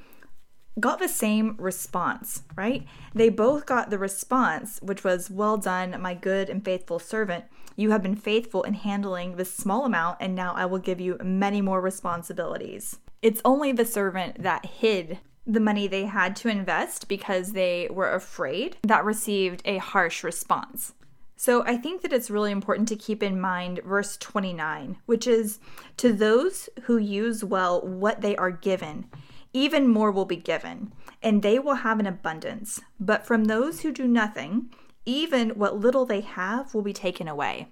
got 0.78 0.98
the 0.98 1.08
same 1.08 1.56
response, 1.58 2.42
right? 2.56 2.86
They 3.14 3.28
both 3.28 3.66
got 3.66 3.90
the 3.90 3.98
response, 3.98 4.78
which 4.82 5.04
was, 5.04 5.30
Well 5.30 5.56
done, 5.56 6.00
my 6.00 6.14
good 6.14 6.48
and 6.48 6.64
faithful 6.64 6.98
servant. 6.98 7.44
You 7.76 7.90
have 7.90 8.02
been 8.02 8.16
faithful 8.16 8.62
in 8.62 8.74
handling 8.74 9.36
this 9.36 9.52
small 9.52 9.84
amount, 9.84 10.18
and 10.20 10.34
now 10.34 10.54
I 10.54 10.66
will 10.66 10.78
give 10.78 11.00
you 11.00 11.16
many 11.22 11.60
more 11.60 11.80
responsibilities. 11.80 12.98
It's 13.22 13.40
only 13.44 13.72
the 13.72 13.84
servant 13.84 14.42
that 14.42 14.66
hid 14.66 15.18
the 15.46 15.60
money 15.60 15.86
they 15.86 16.06
had 16.06 16.34
to 16.36 16.48
invest 16.48 17.08
because 17.08 17.52
they 17.52 17.88
were 17.90 18.12
afraid 18.12 18.76
that 18.82 19.04
received 19.04 19.62
a 19.64 19.78
harsh 19.78 20.24
response. 20.24 20.94
So 21.36 21.62
I 21.66 21.76
think 21.76 22.02
that 22.02 22.12
it's 22.12 22.30
really 22.30 22.52
important 22.52 22.88
to 22.88 22.96
keep 22.96 23.22
in 23.22 23.40
mind 23.40 23.80
verse 23.84 24.16
29, 24.16 24.98
which 25.06 25.26
is 25.26 25.58
to 25.98 26.12
those 26.12 26.68
who 26.84 26.96
use 26.96 27.44
well 27.44 27.80
what 27.86 28.20
they 28.20 28.36
are 28.36 28.50
given, 28.50 29.06
even 29.52 29.88
more 29.88 30.10
will 30.10 30.24
be 30.24 30.36
given, 30.36 30.92
and 31.22 31.42
they 31.42 31.58
will 31.58 31.74
have 31.74 32.00
an 32.00 32.06
abundance. 32.06 32.80
But 32.98 33.26
from 33.26 33.44
those 33.44 33.80
who 33.80 33.92
do 33.92 34.06
nothing, 34.06 34.70
even 35.04 35.50
what 35.50 35.78
little 35.78 36.06
they 36.06 36.22
have 36.22 36.72
will 36.72 36.82
be 36.82 36.92
taken 36.92 37.28
away. 37.28 37.68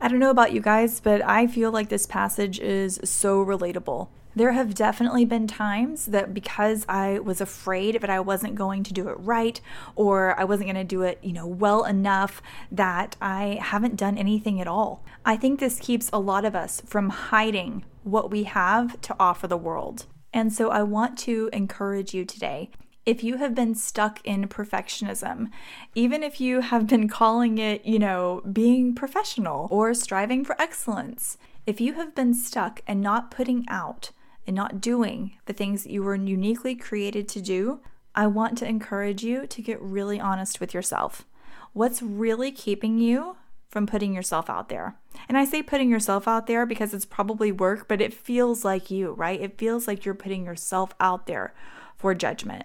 I 0.00 0.06
don't 0.06 0.20
know 0.20 0.30
about 0.30 0.52
you 0.52 0.60
guys, 0.60 1.00
but 1.00 1.20
I 1.22 1.48
feel 1.48 1.72
like 1.72 1.88
this 1.88 2.06
passage 2.06 2.60
is 2.60 3.00
so 3.02 3.44
relatable. 3.44 4.08
There 4.36 4.52
have 4.52 4.74
definitely 4.74 5.24
been 5.24 5.46
times 5.46 6.06
that 6.06 6.32
because 6.32 6.84
I 6.88 7.18
was 7.18 7.40
afraid 7.40 8.00
that 8.00 8.10
I 8.10 8.20
wasn't 8.20 8.54
going 8.54 8.84
to 8.84 8.92
do 8.92 9.08
it 9.08 9.16
right 9.18 9.60
or 9.96 10.38
I 10.38 10.44
wasn't 10.44 10.66
going 10.66 10.76
to 10.76 10.84
do 10.84 11.02
it, 11.02 11.18
you 11.22 11.32
know, 11.32 11.46
well 11.46 11.84
enough 11.84 12.40
that 12.70 13.16
I 13.20 13.58
haven't 13.60 13.96
done 13.96 14.16
anything 14.16 14.60
at 14.60 14.68
all. 14.68 15.04
I 15.24 15.36
think 15.36 15.58
this 15.58 15.80
keeps 15.80 16.08
a 16.12 16.20
lot 16.20 16.44
of 16.44 16.54
us 16.54 16.82
from 16.86 17.08
hiding 17.08 17.84
what 18.04 18.30
we 18.30 18.44
have 18.44 19.00
to 19.02 19.16
offer 19.18 19.46
the 19.46 19.56
world. 19.56 20.06
And 20.32 20.52
so 20.52 20.70
I 20.70 20.82
want 20.82 21.18
to 21.20 21.50
encourage 21.52 22.14
you 22.14 22.24
today 22.24 22.70
if 23.08 23.24
you 23.24 23.38
have 23.38 23.54
been 23.54 23.74
stuck 23.74 24.20
in 24.22 24.46
perfectionism, 24.48 25.48
even 25.94 26.22
if 26.22 26.42
you 26.42 26.60
have 26.60 26.86
been 26.86 27.08
calling 27.08 27.56
it, 27.56 27.82
you 27.86 27.98
know, 27.98 28.42
being 28.52 28.94
professional 28.94 29.66
or 29.70 29.94
striving 29.94 30.44
for 30.44 30.60
excellence, 30.60 31.38
if 31.64 31.80
you 31.80 31.94
have 31.94 32.14
been 32.14 32.34
stuck 32.34 32.82
and 32.86 33.00
not 33.00 33.30
putting 33.30 33.64
out 33.66 34.10
and 34.48 34.56
not 34.56 34.80
doing 34.80 35.32
the 35.44 35.52
things 35.52 35.82
that 35.84 35.92
you 35.92 36.02
were 36.02 36.14
uniquely 36.14 36.74
created 36.74 37.28
to 37.28 37.42
do, 37.42 37.80
I 38.14 38.26
want 38.26 38.56
to 38.58 38.66
encourage 38.66 39.22
you 39.22 39.46
to 39.46 39.62
get 39.62 39.80
really 39.80 40.18
honest 40.18 40.58
with 40.58 40.72
yourself. 40.72 41.26
What's 41.74 42.00
really 42.00 42.50
keeping 42.50 42.98
you 42.98 43.36
from 43.68 43.86
putting 43.86 44.14
yourself 44.14 44.48
out 44.48 44.70
there? 44.70 44.96
And 45.28 45.36
I 45.36 45.44
say 45.44 45.62
putting 45.62 45.90
yourself 45.90 46.26
out 46.26 46.46
there 46.46 46.64
because 46.64 46.94
it's 46.94 47.04
probably 47.04 47.52
work, 47.52 47.88
but 47.88 48.00
it 48.00 48.14
feels 48.14 48.64
like 48.64 48.90
you, 48.90 49.12
right? 49.12 49.38
It 49.38 49.58
feels 49.58 49.86
like 49.86 50.06
you're 50.06 50.14
putting 50.14 50.46
yourself 50.46 50.94
out 50.98 51.26
there 51.26 51.52
for 51.94 52.14
judgment. 52.14 52.64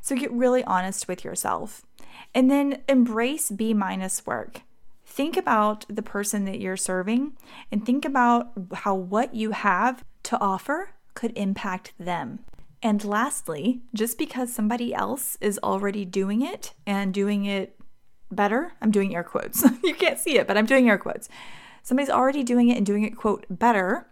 So 0.00 0.14
get 0.14 0.30
really 0.30 0.62
honest 0.62 1.08
with 1.08 1.24
yourself. 1.24 1.84
And 2.36 2.48
then 2.48 2.82
embrace 2.88 3.50
B 3.50 3.74
minus 3.74 4.24
work. 4.24 4.60
Think 5.04 5.36
about 5.36 5.86
the 5.88 6.02
person 6.02 6.44
that 6.44 6.60
you're 6.60 6.76
serving 6.76 7.32
and 7.72 7.84
think 7.84 8.04
about 8.04 8.52
how 8.74 8.94
what 8.94 9.34
you 9.34 9.50
have 9.50 10.04
to 10.22 10.40
offer 10.40 10.90
could 11.16 11.32
impact 11.36 11.92
them. 11.98 12.44
And 12.82 13.04
lastly, 13.04 13.80
just 13.92 14.16
because 14.18 14.52
somebody 14.52 14.94
else 14.94 15.36
is 15.40 15.58
already 15.64 16.04
doing 16.04 16.42
it 16.42 16.74
and 16.86 17.12
doing 17.12 17.44
it 17.46 17.76
better, 18.30 18.74
I'm 18.80 18.92
doing 18.92 19.16
air 19.16 19.24
quotes. 19.24 19.64
you 19.82 19.94
can't 19.94 20.20
see 20.20 20.38
it, 20.38 20.46
but 20.46 20.56
I'm 20.56 20.66
doing 20.66 20.88
air 20.88 20.98
quotes. 20.98 21.28
Somebody's 21.82 22.10
already 22.10 22.44
doing 22.44 22.68
it 22.68 22.76
and 22.76 22.86
doing 22.86 23.02
it, 23.02 23.16
quote, 23.16 23.46
better. 23.50 24.06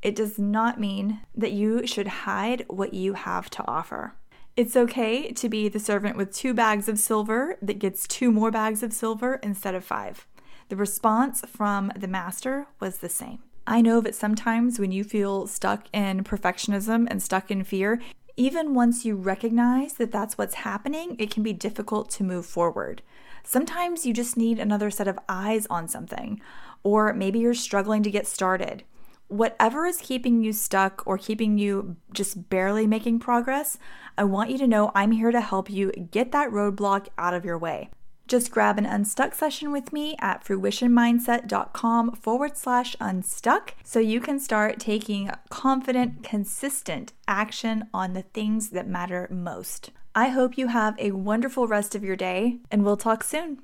It 0.00 0.14
does 0.14 0.38
not 0.38 0.80
mean 0.80 1.20
that 1.34 1.52
you 1.52 1.86
should 1.86 2.08
hide 2.08 2.64
what 2.68 2.94
you 2.94 3.14
have 3.14 3.50
to 3.50 3.64
offer. 3.68 4.14
It's 4.56 4.76
okay 4.76 5.32
to 5.32 5.48
be 5.50 5.68
the 5.68 5.80
servant 5.80 6.16
with 6.16 6.34
two 6.34 6.54
bags 6.54 6.88
of 6.88 6.98
silver 6.98 7.58
that 7.60 7.78
gets 7.78 8.06
two 8.06 8.32
more 8.32 8.50
bags 8.50 8.82
of 8.82 8.92
silver 8.92 9.34
instead 9.42 9.74
of 9.74 9.84
five. 9.84 10.26
The 10.68 10.76
response 10.76 11.42
from 11.46 11.92
the 11.94 12.08
master 12.08 12.66
was 12.80 12.98
the 12.98 13.08
same. 13.08 13.40
I 13.66 13.80
know 13.80 14.00
that 14.00 14.14
sometimes 14.14 14.78
when 14.78 14.92
you 14.92 15.02
feel 15.02 15.48
stuck 15.48 15.86
in 15.92 16.22
perfectionism 16.22 17.08
and 17.10 17.20
stuck 17.20 17.50
in 17.50 17.64
fear, 17.64 18.00
even 18.36 18.74
once 18.74 19.04
you 19.04 19.16
recognize 19.16 19.94
that 19.94 20.12
that's 20.12 20.38
what's 20.38 20.54
happening, 20.56 21.16
it 21.18 21.30
can 21.30 21.42
be 21.42 21.52
difficult 21.52 22.10
to 22.10 22.22
move 22.22 22.46
forward. 22.46 23.02
Sometimes 23.42 24.06
you 24.06 24.12
just 24.12 24.36
need 24.36 24.58
another 24.58 24.90
set 24.90 25.08
of 25.08 25.18
eyes 25.28 25.66
on 25.68 25.88
something, 25.88 26.40
or 26.84 27.12
maybe 27.12 27.38
you're 27.40 27.54
struggling 27.54 28.02
to 28.04 28.10
get 28.10 28.26
started. 28.26 28.84
Whatever 29.28 29.86
is 29.86 29.96
keeping 30.00 30.44
you 30.44 30.52
stuck 30.52 31.02
or 31.04 31.18
keeping 31.18 31.58
you 31.58 31.96
just 32.12 32.48
barely 32.48 32.86
making 32.86 33.18
progress, 33.18 33.78
I 34.16 34.24
want 34.24 34.50
you 34.50 34.58
to 34.58 34.68
know 34.68 34.92
I'm 34.94 35.10
here 35.10 35.32
to 35.32 35.40
help 35.40 35.68
you 35.68 35.90
get 35.90 36.30
that 36.32 36.50
roadblock 36.50 37.08
out 37.18 37.34
of 37.34 37.44
your 37.44 37.58
way. 37.58 37.90
Just 38.28 38.50
grab 38.50 38.76
an 38.76 38.86
unstuck 38.86 39.34
session 39.34 39.70
with 39.70 39.92
me 39.92 40.16
at 40.18 40.44
fruitionmindset.com 40.44 42.16
forward 42.16 42.56
slash 42.56 42.96
unstuck 42.98 43.74
so 43.84 44.00
you 44.00 44.20
can 44.20 44.40
start 44.40 44.80
taking 44.80 45.30
confident, 45.48 46.24
consistent 46.24 47.12
action 47.28 47.88
on 47.94 48.14
the 48.14 48.22
things 48.22 48.70
that 48.70 48.88
matter 48.88 49.28
most. 49.30 49.90
I 50.12 50.30
hope 50.30 50.58
you 50.58 50.66
have 50.68 50.98
a 50.98 51.12
wonderful 51.12 51.68
rest 51.68 51.94
of 51.94 52.02
your 52.02 52.16
day, 52.16 52.58
and 52.70 52.84
we'll 52.84 52.96
talk 52.96 53.22
soon. 53.22 53.60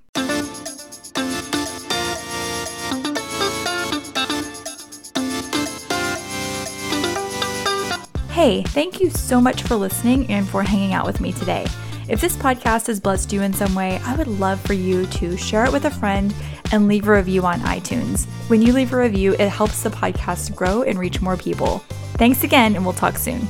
Hey, 8.31 8.62
thank 8.68 9.01
you 9.01 9.11
so 9.11 9.40
much 9.40 9.62
for 9.62 9.75
listening 9.75 10.31
and 10.31 10.48
for 10.48 10.62
hanging 10.62 10.92
out 10.92 11.07
with 11.07 11.20
me 11.20 11.33
today. 11.33 11.66
If 12.08 12.20
this 12.20 12.36
podcast 12.36 12.88
has 12.88 12.98
blessed 12.98 13.32
you 13.32 13.42
in 13.42 13.52
some 13.52 13.74
way, 13.74 14.00
I 14.04 14.16
would 14.16 14.26
love 14.26 14.60
for 14.60 14.72
you 14.72 15.06
to 15.06 15.36
share 15.36 15.64
it 15.64 15.72
with 15.72 15.84
a 15.84 15.90
friend 15.90 16.34
and 16.72 16.88
leave 16.88 17.06
a 17.06 17.12
review 17.12 17.44
on 17.44 17.60
iTunes. 17.60 18.26
When 18.48 18.60
you 18.60 18.72
leave 18.72 18.92
a 18.92 18.96
review, 18.96 19.34
it 19.34 19.48
helps 19.48 19.82
the 19.82 19.90
podcast 19.90 20.54
grow 20.56 20.82
and 20.82 20.98
reach 20.98 21.22
more 21.22 21.36
people. 21.36 21.78
Thanks 22.14 22.42
again, 22.42 22.74
and 22.74 22.84
we'll 22.84 22.94
talk 22.94 23.16
soon. 23.18 23.46